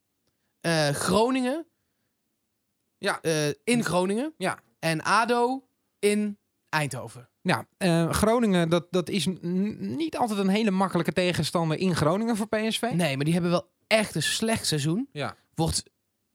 Eh, 0.62 0.90
Groningen. 0.90 1.66
Ja. 2.98 3.22
Eh, 3.22 3.48
in 3.64 3.84
Groningen. 3.84 4.34
Ja. 4.38 4.60
En 4.80 5.04
ADO 5.04 5.68
in 6.00 6.38
Eindhoven. 6.70 7.30
Ja, 7.42 7.68
eh, 7.78 8.10
Groningen, 8.10 8.70
dat, 8.70 8.88
dat 8.90 9.10
is 9.10 9.28
niet 9.42 10.18
altijd 10.18 10.40
een 10.40 10.48
hele 10.48 10.72
makkelijke 10.72 11.12
tegenstander 11.12 11.78
in 11.78 11.96
Groningen 11.96 12.38
voor 12.38 12.48
PSV. 12.48 12.82
Nee, 12.94 13.16
maar 13.16 13.26
die 13.26 13.34
hebben 13.34 13.52
wel 13.52 13.72
echt 13.88 14.16
een 14.16 14.24
slecht 14.24 14.66
seizoen. 14.66 15.10
Ja. 15.12 15.36
Wordt 15.56 15.84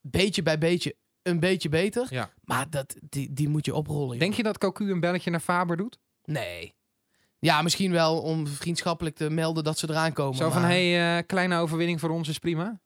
beetje 0.00 0.42
bij 0.42 0.58
beetje 0.58 0.96
een 1.22 1.40
beetje 1.40 1.68
beter. 1.68 2.06
Ja. 2.10 2.30
Maar 2.44 2.70
dat, 2.70 2.96
die, 3.00 3.32
die 3.32 3.48
moet 3.48 3.64
je 3.64 3.74
oprollen. 3.74 4.08
joh. 4.08 4.18
Denk 4.18 4.34
je 4.34 4.42
dat 4.42 4.58
Cocu 4.58 4.90
een 4.90 5.00
belletje 5.00 5.30
naar 5.30 5.40
Faber 5.40 5.76
doet? 5.76 5.98
Nee. 6.24 6.74
Ja, 7.38 7.62
misschien 7.62 7.90
wel 7.92 8.20
om 8.20 8.46
vriendschappelijk 8.46 9.16
te 9.16 9.30
melden 9.30 9.64
dat 9.64 9.78
ze 9.78 9.90
eraan 9.90 10.12
komen. 10.12 10.36
Zo 10.36 10.50
van, 10.50 10.60
maar- 10.60 10.70
hey, 10.70 11.16
eh, 11.18 11.26
kleine 11.26 11.58
overwinning 11.58 12.00
voor 12.00 12.10
ons 12.10 12.28
is 12.28 12.38
prima. 12.38 12.80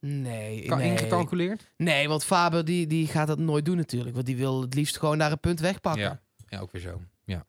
Nee, 0.00 0.66
Kan 0.66 0.78
nee. 0.78 0.90
ingecalculeerd. 0.90 1.70
Nee, 1.76 2.08
want 2.08 2.24
Faber 2.24 2.64
die, 2.64 2.86
die 2.86 3.06
gaat 3.06 3.26
dat 3.26 3.38
nooit 3.38 3.64
doen 3.64 3.76
natuurlijk. 3.76 4.14
Want 4.14 4.26
die 4.26 4.36
wil 4.36 4.60
het 4.60 4.74
liefst 4.74 4.98
gewoon 4.98 5.18
daar 5.18 5.32
een 5.32 5.40
punt 5.40 5.60
wegpakken. 5.60 6.02
Ja. 6.02 6.20
ja, 6.48 6.58
ook 6.58 6.72
weer 6.72 6.80
zo. 6.82 7.00
Ja. 7.24 7.44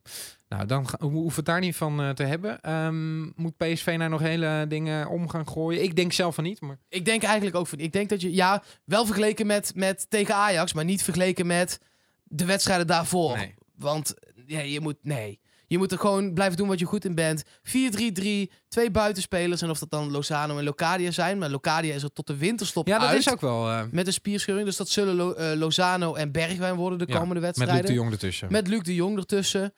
Nou, 0.47 0.65
dan 0.65 0.87
hoeft 0.99 1.35
het 1.35 1.45
daar 1.45 1.59
niet 1.59 1.75
van 1.75 2.01
eh, 2.01 2.09
te 2.09 2.23
hebben. 2.23 2.61
Ehm, 2.61 3.21
moet 3.21 3.57
PSV 3.57 3.95
nou 3.97 4.09
nog 4.09 4.19
hele 4.19 4.65
dingen 4.67 5.07
om 5.09 5.29
gaan 5.29 5.47
gooien? 5.47 5.83
Ik 5.83 5.95
denk 5.95 6.13
zelf 6.13 6.35
van 6.35 6.43
niet, 6.43 6.61
maar... 6.61 6.77
Ik 6.89 7.05
denk 7.05 7.23
eigenlijk 7.23 7.55
ook 7.55 7.67
van... 7.67 7.79
Ik 7.79 7.93
denk 7.93 8.09
dat 8.09 8.21
je... 8.21 8.33
Ja, 8.33 8.63
wel 8.85 9.05
vergeleken 9.05 9.47
met, 9.47 9.71
met 9.75 10.09
tegen 10.09 10.35
Ajax. 10.35 10.73
Maar 10.73 10.85
niet 10.85 11.03
vergeleken 11.03 11.47
met 11.47 11.79
de 12.23 12.45
wedstrijden 12.45 12.87
daarvoor. 12.87 13.37
Nee. 13.37 13.53
Want 13.75 14.13
ja, 14.45 14.59
je 14.59 14.79
moet... 14.79 14.97
Nee. 15.01 15.39
Je 15.71 15.77
moet 15.77 15.91
er 15.91 15.97
gewoon 15.99 16.33
blijven 16.33 16.57
doen 16.57 16.67
wat 16.67 16.79
je 16.79 16.85
goed 16.85 17.05
in 17.05 17.15
bent. 17.15 17.43
4-3-3, 17.43 18.51
twee 18.67 18.91
buitenspelers. 18.91 19.61
En 19.61 19.69
of 19.69 19.79
dat 19.79 19.89
dan 19.89 20.11
Lozano 20.11 20.57
en 20.57 20.63
Locadia 20.63 21.11
zijn. 21.11 21.37
Maar 21.37 21.49
Locadia 21.49 21.93
is 21.93 22.03
er 22.03 22.13
tot 22.13 22.27
de 22.27 22.37
winterstop 22.37 22.87
Ja, 22.87 22.99
dat 22.99 23.07
uit. 23.07 23.17
is 23.19 23.29
ook 23.31 23.41
wel 23.41 23.69
eh, 23.69 23.83
Met 23.91 24.07
een 24.07 24.13
spierscheuring. 24.13 24.67
Dus 24.67 24.77
dat 24.77 24.89
zullen 24.89 25.15
Lo- 25.15 25.33
eh, 25.33 25.57
Lozano 25.57 26.13
en 26.13 26.31
Bergwijn 26.31 26.75
worden 26.75 26.97
de 26.99 27.05
Ja, 27.07 27.13
komende 27.13 27.33
met 27.33 27.43
wedstrijden. 27.43 27.75
Luc 27.77 27.85
de 27.85 27.93
Jong 27.93 28.11
ertussen. 28.11 28.47
Met 28.51 28.67
Luc 28.67 28.81
de 28.81 28.95
Jong 28.95 29.17
ertussen. 29.17 29.73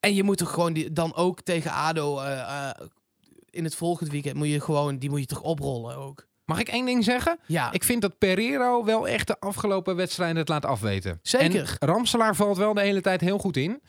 En 0.00 0.14
je 0.14 0.22
moet 0.22 0.40
er 0.40 0.46
gewoon 0.46 0.72
die, 0.72 0.92
dan 0.92 1.14
ook 1.14 1.40
tegen 1.40 1.72
ADO 1.72 2.18
eh, 2.20 2.40
eh, 2.40 2.70
in 3.50 3.64
het 3.64 3.74
volgende 3.74 4.10
weekend 4.10 4.34
moet 4.36 4.48
je 4.48 4.60
gewoon 4.60 4.98
die 4.98 5.10
moet 5.10 5.20
je 5.20 5.26
toch 5.26 5.42
oprollen 5.42 5.96
ook. 5.96 6.26
Mag 6.44 6.60
ik 6.60 6.68
één 6.68 6.86
ding 6.86 7.04
zeggen? 7.04 7.38
Ja, 7.46 7.72
Ik 7.72 7.84
vind 7.84 8.02
dat 8.02 8.18
Pereiro 8.18 8.84
wel 8.84 9.08
echt 9.08 9.26
de 9.26 9.40
afgelopen 9.40 9.96
wedstrijden 9.96 10.36
het 10.36 10.48
laat 10.48 10.64
afweten. 10.64 11.18
Zeker. 11.22 11.76
En 11.78 11.88
Ramselaar 11.88 12.36
valt 12.36 12.56
wel 12.56 12.74
de 12.74 12.80
hele 12.80 13.00
tijd 13.00 13.20
heel 13.20 13.38
goed 13.38 13.56
in. 13.56 13.82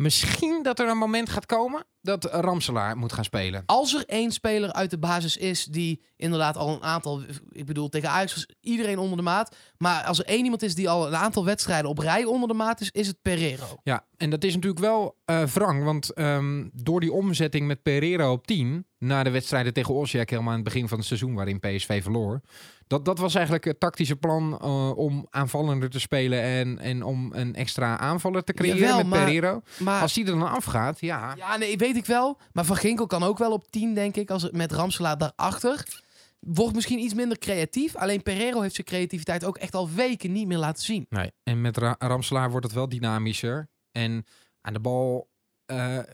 Misschien 0.00 0.62
dat 0.62 0.78
er 0.78 0.88
een 0.88 0.96
moment 0.96 1.30
gaat 1.30 1.46
komen 1.46 1.86
dat 2.02 2.24
Ramselaar 2.24 2.96
moet 2.96 3.12
gaan 3.12 3.24
spelen. 3.24 3.62
als 3.66 3.94
er 3.94 4.04
één 4.06 4.30
speler 4.32 4.72
uit 4.72 4.90
de 4.90 4.98
basis 4.98 5.36
is 5.36 5.64
die 5.64 6.02
inderdaad 6.16 6.56
al 6.56 6.74
een 6.74 6.82
aantal, 6.82 7.22
ik 7.50 7.66
bedoel 7.66 7.88
tegen 7.88 8.10
Ajax 8.10 8.34
was 8.34 8.46
iedereen 8.60 8.98
onder 8.98 9.16
de 9.16 9.22
maat, 9.22 9.56
maar 9.78 10.04
als 10.04 10.18
er 10.18 10.24
één 10.24 10.44
iemand 10.44 10.62
is 10.62 10.74
die 10.74 10.88
al 10.90 11.06
een 11.06 11.16
aantal 11.16 11.44
wedstrijden 11.44 11.90
op 11.90 11.98
rij 11.98 12.24
onder 12.24 12.48
de 12.48 12.54
maat 12.54 12.80
is, 12.80 12.90
is 12.90 13.06
het 13.06 13.22
Pereiro. 13.22 13.80
Ja, 13.82 14.04
en 14.16 14.30
dat 14.30 14.44
is 14.44 14.54
natuurlijk 14.54 14.80
wel 14.80 15.18
eh 15.24 15.42
wrang. 15.42 15.84
Want 15.84 16.12
ehm, 16.12 16.68
door 16.72 17.00
die 17.00 17.12
omzetting 17.12 17.66
met 17.66 17.82
Pereiro 17.82 18.32
op 18.32 18.46
10... 18.46 18.86
na 18.98 19.22
de 19.22 19.30
wedstrijden 19.30 19.72
tegen 19.72 19.94
Osijek 19.94 20.30
helemaal 20.30 20.50
aan 20.50 20.58
het 20.60 20.68
begin 20.68 20.88
van 20.88 20.98
het 20.98 21.06
seizoen... 21.06 21.34
waarin 21.34 21.60
PSV 21.60 22.02
verloor... 22.02 22.40
Dat, 22.86 23.04
dat 23.04 23.18
was 23.18 23.34
eigenlijk 23.34 23.64
het 23.64 23.80
tactische 23.80 24.16
plan 24.16 24.58
eh, 24.60 24.96
om 24.96 25.26
aanvallender 25.30 25.90
te 25.90 26.00
spelen... 26.00 26.42
En, 26.42 26.78
en 26.78 27.02
om 27.02 27.32
een 27.32 27.54
extra 27.54 27.98
aanvaller 27.98 28.44
te 28.44 28.52
creëren 28.52 28.78
Jawel, 28.78 28.96
met 28.96 29.06
maar- 29.06 29.24
Pereiro. 29.24 29.62
Maar 29.78 30.02
Als 30.02 30.12
die 30.14 30.24
er 30.24 30.30
dan 30.30 30.50
afgaat, 30.50 31.00
ja... 31.00 31.34
Ja, 31.36 31.56
nee, 31.56 31.76
weet 31.76 31.89
ik 31.96 32.06
wel. 32.06 32.38
Maar 32.52 32.64
Van 32.64 32.76
Ginkel 32.76 33.06
kan 33.06 33.22
ook 33.22 33.38
wel 33.38 33.52
op 33.52 33.70
10, 33.70 33.94
denk 33.94 34.16
ik, 34.16 34.30
als 34.30 34.42
het 34.42 34.52
met 34.56 34.72
Ramselaar 34.72 35.18
daarachter. 35.18 36.02
Wordt 36.40 36.74
misschien 36.74 36.98
iets 36.98 37.14
minder 37.14 37.38
creatief. 37.38 37.96
Alleen 37.96 38.22
Pereiro 38.22 38.60
heeft 38.60 38.74
zijn 38.74 38.86
creativiteit 38.86 39.44
ook 39.44 39.56
echt 39.58 39.74
al 39.74 39.90
weken 39.90 40.32
niet 40.32 40.46
meer 40.46 40.58
laten 40.58 40.82
zien. 40.84 41.06
Nee, 41.08 41.32
en 41.42 41.60
met 41.60 41.76
Ra- 41.76 41.96
Ramselaar 41.98 42.50
wordt 42.50 42.66
het 42.66 42.74
wel 42.74 42.88
dynamischer. 42.88 43.68
En 43.92 44.24
aan 44.60 44.72
de 44.72 44.80
bal 44.80 45.28
eh, 45.66 45.98
eh, 45.98 46.04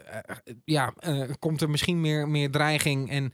ja, 0.65 0.93
eh, 0.97 1.31
komt 1.39 1.61
er 1.61 1.71
misschien 1.71 2.01
meer, 2.01 2.29
meer 2.29 2.51
dreiging. 2.51 3.11
En 3.11 3.33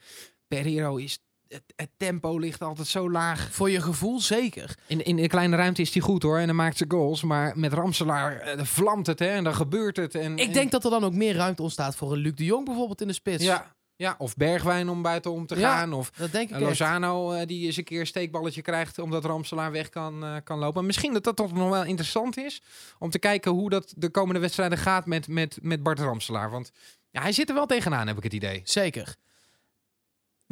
Pereiro 0.48 0.96
is... 0.96 1.18
Het, 1.53 1.62
het 1.77 1.91
tempo 1.97 2.38
ligt 2.38 2.62
altijd 2.62 2.88
zo 2.88 3.11
laag. 3.11 3.49
Voor 3.53 3.71
je 3.71 3.81
gevoel 3.81 4.21
zeker. 4.21 4.77
In, 4.87 5.05
in 5.05 5.17
de 5.17 5.27
kleine 5.27 5.57
ruimte 5.57 5.83
is 5.83 5.93
hij 5.93 6.03
goed 6.03 6.23
hoor. 6.23 6.38
En 6.38 6.47
dan 6.47 6.57
maakt 6.57 6.77
ze 6.77 6.85
goals. 6.88 7.23
Maar 7.23 7.53
met 7.59 7.73
Ramselaar 7.73 8.37
eh, 8.37 8.65
vlamt 8.65 9.07
het 9.07 9.19
hè. 9.19 9.27
En 9.29 9.45
dan 9.45 9.55
gebeurt 9.55 9.97
het. 9.97 10.15
En, 10.15 10.38
Ik 10.38 10.47
en- 10.47 10.53
denk 10.53 10.71
dat 10.71 10.85
er 10.85 10.91
dan 10.91 11.05
ook 11.05 11.12
meer 11.15 11.35
ruimte 11.35 11.62
ontstaat 11.62 11.97
voor 11.97 12.12
een 12.12 12.19
Luc 12.19 12.35
de 12.35 12.45
Jong 12.45 12.65
bijvoorbeeld 12.65 13.01
in 13.01 13.07
de 13.07 13.12
spits. 13.12 13.45
Ja, 13.45 13.75
ja, 13.97 14.15
of 14.19 14.35
Bergwijn 14.37 14.88
om 14.88 15.03
buitenom 15.03 15.47
te 15.47 15.59
Ja, 15.59 15.77
gaan. 15.77 15.93
Of 15.93 16.11
Dat 16.11 16.33
denk 16.33 16.45
ik 16.51 16.55
eh, 16.57 16.61
echt. 16.61 16.69
Lozano 16.69 17.33
eh, 17.33 17.47
die 17.47 17.67
eens 17.67 17.77
een 17.77 17.85
keer 17.85 18.01
een 18.01 18.07
steekballetje 18.07 18.62
krijgt. 18.62 18.99
Omdat 18.99 19.25
Ramselaar 19.25 19.73
weg 19.73 19.88
kan, 19.88 20.41
kan 20.45 20.59
lopen. 20.59 20.87
Misschien 20.87 21.12
dat 21.12 21.25
dat 21.25 21.37
toch 21.37 21.53
nog 21.53 21.71
wel 21.71 21.85
interessant 21.85 22.37
is. 22.37 22.62
Om 22.99 23.11
te 23.11 23.19
kijken 23.19 23.51
hoe 23.53 23.71
dat 23.71 23.93
de 23.97 24.11
komende 24.11 24.41
wedstrijden 24.41 24.79
gaat 24.79 25.07
met, 25.07 25.29
met, 25.29 25.59
met 25.62 25.83
Bart 25.83 25.99
Ramselaar. 25.99 26.51
Want 26.51 26.73
ja, 27.11 27.21
hij 27.23 27.33
zit 27.33 27.49
er 27.49 27.55
wel 27.55 27.67
tegenaan 27.67 28.07
heb 28.07 28.17
ik 28.17 28.23
het 28.23 28.33
idee. 28.33 28.61
Zeker. 28.65 29.17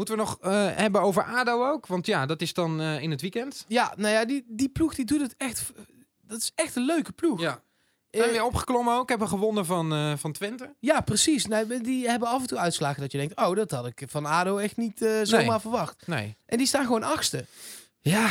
Moeten 0.01 0.19
we 0.19 0.25
nog 0.25 0.39
eh, 0.41 0.77
hebben 0.77 1.01
over 1.01 1.23
ADO 1.25 1.67
ook? 1.69 1.87
Want 1.87 2.07
ja, 2.07 2.27
dat 2.27 2.41
is 2.43 2.55
dan 2.55 2.81
eh, 2.81 3.03
in 3.03 3.11
het 3.11 3.21
weekend. 3.21 3.65
Ja, 3.69 3.93
nou 3.97 4.15
ja, 4.15 4.25
die, 4.25 4.45
die 4.49 4.69
ploeg 4.69 4.95
die 4.95 5.05
doet 5.05 5.21
het 5.21 5.35
echt... 5.37 5.73
Dat 6.23 6.39
is 6.39 6.53
echt 6.55 6.77
een 6.77 6.85
leuke 6.85 7.13
ploeg. 7.13 7.41
Ja. 7.41 7.63
Eh, 8.11 8.21
Zijn 8.21 8.33
weer 8.33 8.45
opgeklommen 8.45 8.95
ook. 8.95 9.09
Hebben 9.09 9.29
gewonnen 9.29 9.67
van, 9.67 10.19
van 10.19 10.33
Twente. 10.33 10.75
ja, 10.79 11.01
precies. 11.01 11.47
Nou, 11.47 11.81
die 11.81 12.09
hebben 12.09 12.29
af 12.29 12.41
en 12.41 12.47
toe 12.47 12.59
uitslagen 12.59 13.01
dat 13.01 13.13
je 13.13 13.19
denkt... 13.19 13.37
Oh, 13.37 13.57
dat 13.57 13.71
had 13.71 13.87
ik 13.87 14.03
van 14.07 14.27
ADO 14.27 14.57
echt 14.57 14.77
niet 14.77 14.99
zomaar 15.23 15.47
Nee. 15.47 15.59
verwacht. 15.59 16.07
Nee. 16.07 16.37
En 16.47 16.59
die 16.59 16.67
staan 16.67 16.85
gewoon 16.85 17.03
achtste. 17.03 17.45
Ja, 18.01 18.29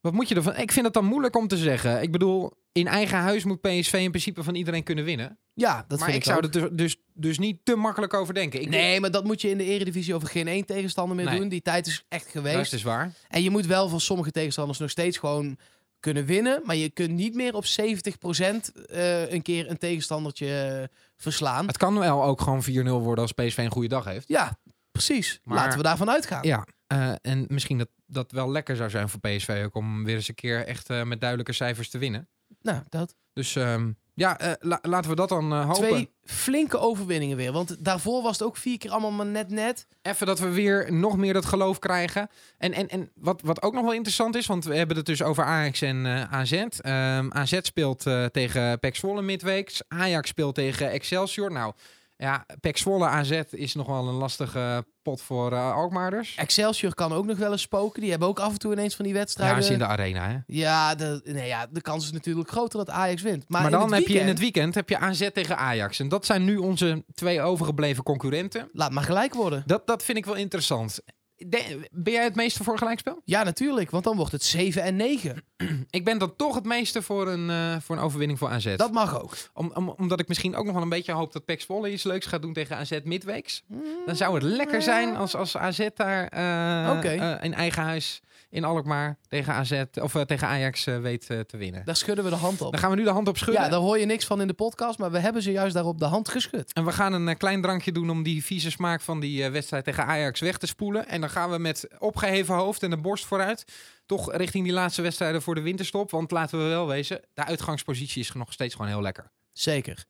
wat 0.00 0.12
moet 0.12 0.28
je 0.28 0.34
ervan? 0.34 0.56
Ik 0.56 0.72
vind 0.72 0.84
het 0.84 0.94
dan 0.94 1.04
moeilijk 1.04 1.36
om 1.36 1.48
te 1.48 1.56
zeggen. 1.56 2.02
Ik 2.02 2.12
bedoel, 2.12 2.52
in 2.72 2.86
eigen 2.86 3.18
huis 3.18 3.44
moet 3.44 3.60
PSV 3.60 3.92
in 3.92 4.10
principe 4.10 4.42
van 4.42 4.54
iedereen 4.54 4.82
kunnen 4.82 5.04
winnen. 5.04 5.38
Ja, 5.54 5.84
dat 5.88 5.98
maar 5.98 6.10
vind 6.10 6.10
ik 6.10 6.14
ik 6.14 6.24
zou 6.24 6.36
ook. 6.44 6.54
er 6.54 6.76
dus, 6.76 6.94
dus, 6.94 6.96
dus 7.14 7.38
niet 7.38 7.58
te 7.64 7.74
makkelijk 7.76 8.14
over 8.14 8.34
denken. 8.34 8.60
Ik 8.60 8.68
Nee, 8.68 9.00
maar 9.00 9.10
dat 9.10 9.24
moet 9.24 9.40
je 9.40 9.50
in 9.50 9.58
de 9.58 9.64
eredivisie 9.64 10.14
over 10.14 10.28
geen 10.28 10.48
één 10.48 10.64
tegenstander 10.66 11.16
meer 11.16 11.24
Nee. 11.24 11.38
doen. 11.38 11.48
Die 11.48 11.62
tijd 11.62 11.86
is 11.86 12.04
echt 12.08 12.26
geweest. 12.30 12.56
dat 12.70 12.72
is 12.72 12.82
waar. 12.82 13.12
En 13.28 13.42
je 13.42 13.50
moet 13.50 13.66
wel 13.66 13.88
van 13.88 14.00
sommige 14.00 14.30
tegenstanders 14.30 14.78
nog 14.78 14.90
steeds 14.90 15.18
gewoon 15.18 15.58
kunnen 16.00 16.24
winnen. 16.24 16.60
Maar 16.64 16.76
je 16.76 16.90
kunt 16.90 17.10
niet 17.10 17.34
meer 17.34 17.54
op 17.54 17.64
70% 17.64 18.72
eh 18.86 19.30
een 19.32 19.42
keer 19.42 19.70
een 19.70 19.78
tegenstandertje 19.78 20.78
eh, 20.90 20.96
verslaan. 21.16 21.66
Het 21.66 21.76
kan 21.76 21.98
wel 21.98 22.24
ook 22.24 22.40
gewoon 22.40 22.62
4-0 22.64 22.66
worden 23.02 23.22
als 23.24 23.32
PSV 23.32 23.56
een 23.58 23.70
goede 23.70 23.88
dag 23.88 24.04
heeft. 24.04 24.28
Ja, 24.28 24.58
precies. 24.92 25.40
Maar- 25.44 25.56
Laten 25.56 25.76
we 25.78 25.84
daarvan 25.84 26.10
uitgaan. 26.10 26.42
Ja, 26.46 26.66
eh, 26.86 27.12
en 27.22 27.44
misschien 27.48 27.78
dat 27.78 27.88
dat 28.06 28.32
wel 28.32 28.50
lekker 28.50 28.76
zou 28.76 28.90
zijn 28.90 29.08
voor 29.08 29.20
PSV 29.20 29.62
ook 29.64 29.74
om 29.74 30.04
weer 30.04 30.14
eens 30.14 30.28
een 30.28 30.34
keer 30.34 30.66
echt 30.66 30.88
met 31.04 31.20
duidelijke 31.20 31.52
cijfers 31.52 31.90
te 31.90 31.98
winnen. 31.98 32.28
Nou, 32.62 32.82
dat. 32.88 33.14
Dus 33.32 33.56
ehm, 33.56 33.90
ja, 34.14 34.38
eh, 34.38 34.52
la- 34.58 34.78
laten 34.82 35.10
we 35.10 35.16
dat 35.16 35.28
dan 35.28 35.52
eh, 35.52 35.66
hopen. 35.66 35.88
Twee 35.88 36.10
flinke 36.24 36.78
overwinningen 36.78 37.36
weer. 37.36 37.52
Want 37.52 37.84
daarvoor 37.84 38.22
was 38.22 38.38
het 38.38 38.42
ook 38.48 38.56
vier 38.56 38.78
keer 38.78 38.90
allemaal 38.90 39.10
maar 39.10 39.26
net 39.26 39.48
net. 39.50 39.86
Even 40.02 40.26
dat 40.26 40.38
we 40.38 40.48
weer 40.50 40.92
nog 40.92 41.16
meer 41.16 41.32
dat 41.32 41.44
geloof 41.44 41.78
krijgen. 41.78 42.28
En, 42.58 42.72
en, 42.72 42.88
en 42.88 43.10
wat, 43.14 43.40
wat 43.42 43.62
ook 43.62 43.72
nog 43.72 43.82
wel 43.82 43.92
interessant 43.92 44.36
is, 44.36 44.46
want 44.46 44.64
we 44.64 44.74
hebben 44.76 44.96
het 44.96 45.06
dus 45.06 45.22
over 45.22 45.44
Ajax 45.44 45.80
en 45.82 46.06
eh, 46.06 46.32
AZ. 46.32 46.52
Ehm, 46.52 47.28
AZ 47.30 47.58
speelt 47.62 48.02
tegen 48.32 48.78
PEC 48.80 48.96
Zwolle 48.96 49.22
midweeks. 49.22 49.82
Ajax 49.88 50.28
speelt 50.28 50.54
tegen 50.54 50.90
Excelsior. 50.90 51.52
Nou, 51.52 51.72
ja, 52.16 52.46
PEC 52.60 52.76
Zwolle 52.76 53.06
AZ 53.06 53.42
is 53.50 53.74
nog 53.74 53.86
wel 53.86 54.08
een 54.08 54.14
lastige 54.14 54.86
pot 55.02 55.22
voor 55.22 55.52
eh 55.52 55.72
Alkmaarders. 55.74 56.34
Excelsior 56.36 56.94
kan 56.94 57.12
ook 57.12 57.26
nog 57.26 57.38
wel 57.38 57.52
eens 57.52 57.62
spoken. 57.62 58.00
Die 58.00 58.10
hebben 58.10 58.28
ook 58.28 58.38
af 58.40 58.52
en 58.52 58.58
toe 58.58 58.72
ineens 58.72 58.94
van 58.96 59.04
die 59.04 59.14
Ja, 59.14 59.20
wedstrijden. 59.20 59.58
is 59.58 59.70
in 59.70 59.78
de 59.78 59.86
arena, 59.86 60.28
hè? 60.28 60.36
Ja, 60.46 60.94
de, 60.94 61.20
nee, 61.24 61.46
ja, 61.46 61.66
de 61.70 61.80
kans 61.80 62.04
is 62.04 62.12
natuurlijk 62.12 62.50
groter 62.50 62.78
dat 62.78 62.90
Ajax 62.90 63.22
wint. 63.22 63.44
Maar, 63.48 63.70
dan 63.70 63.92
heb 63.92 64.06
je 64.06 64.18
in 64.18 64.26
het 64.26 64.38
weekend- 64.38 64.38
weekend 64.38 64.74
heb 64.74 64.88
je 64.88 64.98
AZ 64.98 65.28
tegen 65.32 65.56
Ajax. 65.56 65.98
En 66.00 66.08
dat 66.08 66.26
zijn 66.26 66.44
nu 66.44 66.56
onze 66.56 67.04
twee 67.14 67.40
overgebleven 67.42 68.02
concurrenten. 68.02 68.68
Laat 68.72 68.90
maar 68.92 69.04
gelijk 69.04 69.34
worden. 69.34 69.62
Dat, 69.66 69.86
dat 69.86 70.02
vind 70.02 70.18
ik 70.18 70.24
wel 70.24 70.34
interessant. 70.34 71.00
De- 71.46 71.88
ben 71.90 72.12
jij 72.12 72.24
het 72.24 72.34
meeste 72.34 72.64
voor 72.64 72.78
gelijkspel? 72.78 73.20
Ja, 73.24 73.42
natuurlijk. 73.42 73.90
Want 73.90 74.04
dan 74.04 74.16
wordt 74.16 74.32
het 74.32 74.44
7 74.44 74.82
en 74.82 74.96
9. 74.96 75.42
Ik 75.90 76.04
ben 76.04 76.18
dan 76.18 76.36
toch 76.36 76.54
het 76.54 76.64
meeste 76.64 77.02
voor 77.02 77.28
een, 77.28 77.50
eh, 77.50 77.76
voor 77.80 77.96
een 77.96 78.02
overwinning 78.02 78.38
voor 78.38 78.48
AZ. 78.48 78.76
Dat 78.76 78.92
mag 78.92 79.22
ook. 79.22 79.36
Om, 79.54 79.70
om- 79.74 79.94
omdat 79.96 80.20
ik 80.20 80.28
misschien 80.28 80.56
ook 80.56 80.64
nog 80.64 80.74
wel 80.74 80.82
een 80.82 80.88
beetje 80.88 81.12
hoop 81.12 81.32
dat 81.32 81.44
PEC 81.44 81.60
Zwolle 81.60 81.92
iets 81.92 82.02
leuks 82.04 82.26
gaat 82.26 82.42
doen 82.42 82.52
tegen 82.52 82.76
AZ 82.76 82.98
midweeks. 83.04 83.62
Dan 84.06 84.16
zou 84.16 84.34
het 84.34 84.42
lekker 84.42 84.82
zijn 84.82 85.16
als, 85.16 85.34
als 85.34 85.56
AZ 85.56 85.88
daar 85.94 86.28
eh, 86.28 87.04
eh, 87.34 87.44
in 87.44 87.54
eigen 87.54 87.82
huis 87.82 88.20
in 88.50 88.64
Alkmaar 88.64 89.18
tegen, 89.28 89.52
AZ, 89.52 89.82
of, 90.00 90.14
eh, 90.14 90.22
tegen 90.22 90.48
Ajax 90.48 90.86
eh, 90.86 91.00
weet 91.00 91.30
eh, 91.30 91.40
te 91.40 91.56
winnen. 91.56 91.84
Daar 91.84 91.96
schudden 91.96 92.24
we 92.24 92.30
de 92.30 92.36
hand 92.36 92.60
op. 92.60 92.70
Dan 92.70 92.80
gaan 92.80 92.90
we 92.90 92.96
nu 92.96 93.04
de 93.04 93.10
hand 93.10 93.28
op 93.28 93.36
schudden. 93.36 93.62
Ja, 93.62 93.68
daar 93.68 93.80
hoor 93.80 93.98
je 93.98 94.06
niks 94.06 94.24
van 94.24 94.40
in 94.40 94.46
de 94.46 94.54
podcast, 94.54 94.98
maar 94.98 95.10
we 95.10 95.18
hebben 95.18 95.42
ze 95.42 95.52
juist 95.52 95.74
daarop 95.74 95.98
de 95.98 96.04
hand 96.04 96.28
geschud. 96.28 96.72
En 96.72 96.84
we 96.84 96.92
gaan 96.92 97.12
een 97.12 97.36
klein 97.36 97.62
drankje 97.62 97.92
doen 97.92 98.10
om 98.10 98.22
die 98.22 98.44
vieze 98.44 98.70
smaak 98.70 99.00
van 99.00 99.20
die 99.20 99.48
wedstrijd 99.48 99.84
tegen 99.84 100.06
Ajax 100.06 100.40
weg 100.40 100.58
te 100.58 100.66
spoelen. 100.66 101.08
En 101.08 101.20
dan 101.20 101.30
gaan 101.30 101.50
we 101.50 101.58
met 101.58 101.88
opgeheven 101.98 102.54
hoofd 102.54 102.82
en 102.82 102.90
de 102.90 102.96
borst 102.96 103.24
vooruit. 103.24 103.64
Toch 104.06 104.36
richting 104.36 104.64
die 104.64 104.72
laatste 104.72 105.02
wedstrijden 105.02 105.42
voor 105.42 105.54
de 105.54 105.60
winterstop. 105.60 106.10
Want 106.10 106.30
laten 106.30 106.58
we 106.58 106.64
wel 106.64 106.86
wezen, 106.86 107.20
de 107.34 107.44
uitgangspositie 107.44 108.20
is 108.20 108.32
nog 108.32 108.52
steeds 108.52 108.74
gewoon 108.74 108.90
heel 108.90 109.02
lekker. 109.02 109.30
Zeker. 109.52 110.04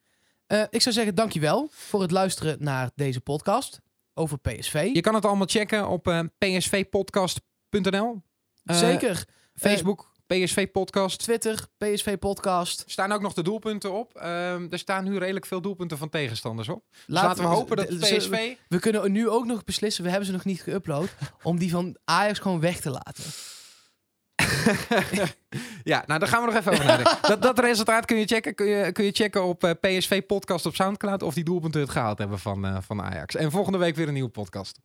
Ik 0.70 0.82
zou 0.82 0.94
zeggen, 0.94 1.14
dankjewel 1.14 1.68
voor 1.70 2.00
het 2.00 2.10
luisteren 2.10 2.56
naar 2.58 2.90
deze 2.94 3.20
podcast 3.20 3.80
over 4.14 4.38
PSV. 4.38 4.90
Je 4.92 5.00
kan 5.00 5.14
het 5.14 5.24
allemaal 5.24 5.46
checken 5.46 5.88
op 5.88 6.28
psvpodcast.nl. 6.38 8.22
Eh, 8.70 8.78
Zeker. 8.78 9.24
Facebook, 9.54 10.12
PSV 10.26 10.70
Podcast. 10.70 11.18
Twitter, 11.18 11.66
PSV 11.78 12.18
Podcast. 12.18 12.80
Er 12.80 12.90
staan 12.90 13.12
ook 13.12 13.20
nog 13.20 13.32
de 13.32 13.42
doelpunten 13.42 13.92
op. 13.92 14.16
Ehm, 14.16 14.66
er 14.70 14.78
staan 14.78 15.04
nu 15.04 15.18
redelijk 15.18 15.46
veel 15.46 15.60
doelpunten 15.60 15.98
van 15.98 16.08
tegenstanders 16.08 16.68
op. 16.68 16.84
Dus 16.90 17.02
Laten 17.06 17.42
we 17.42 17.48
hopen 17.48 17.76
dat 17.76 17.98
PSV... 17.98 18.54
We 18.68 18.78
kunnen 18.78 19.12
nu 19.12 19.28
ook 19.28 19.46
nog 19.46 19.64
beslissen, 19.64 20.04
we 20.04 20.10
hebben 20.10 20.26
ze 20.26 20.32
nog 20.32 20.44
niet 20.44 20.62
geüpload, 20.62 21.28
om 21.42 21.58
die 21.58 21.70
van 21.70 21.96
Ajax 22.04 22.38
gewoon 22.38 22.60
weg 22.60 22.80
te 22.80 22.90
laten. 22.90 23.24
ja, 25.92 26.04
nou 26.06 26.20
daar 26.20 26.28
gaan 26.28 26.40
we 26.40 26.46
nog 26.46 26.56
even 26.56 26.72
over 26.72 26.84
nadenken. 26.84 27.18
dat, 27.28 27.42
dat 27.42 27.58
resultaat 27.58 28.04
kun 28.04 28.16
je 28.16 28.26
checken. 28.26 28.54
Kun 28.54 28.66
je, 28.66 28.92
kun 28.92 29.04
je 29.04 29.12
checken 29.12 29.44
op 29.44 29.64
uh, 29.64 29.70
PSV 29.80 30.22
Podcast 30.26 30.66
op 30.66 30.74
Soundcloud 30.74 31.22
of 31.22 31.34
die 31.34 31.44
doelpunten 31.44 31.80
het 31.80 31.90
gehaald 31.90 32.18
hebben 32.18 32.38
van, 32.38 32.66
uh, 32.66 32.76
van 32.80 33.02
Ajax. 33.02 33.34
En 33.34 33.50
volgende 33.50 33.78
week 33.78 33.96
weer 33.96 34.06
een 34.08 34.14
nieuwe 34.14 34.30
podcast. 34.30 34.78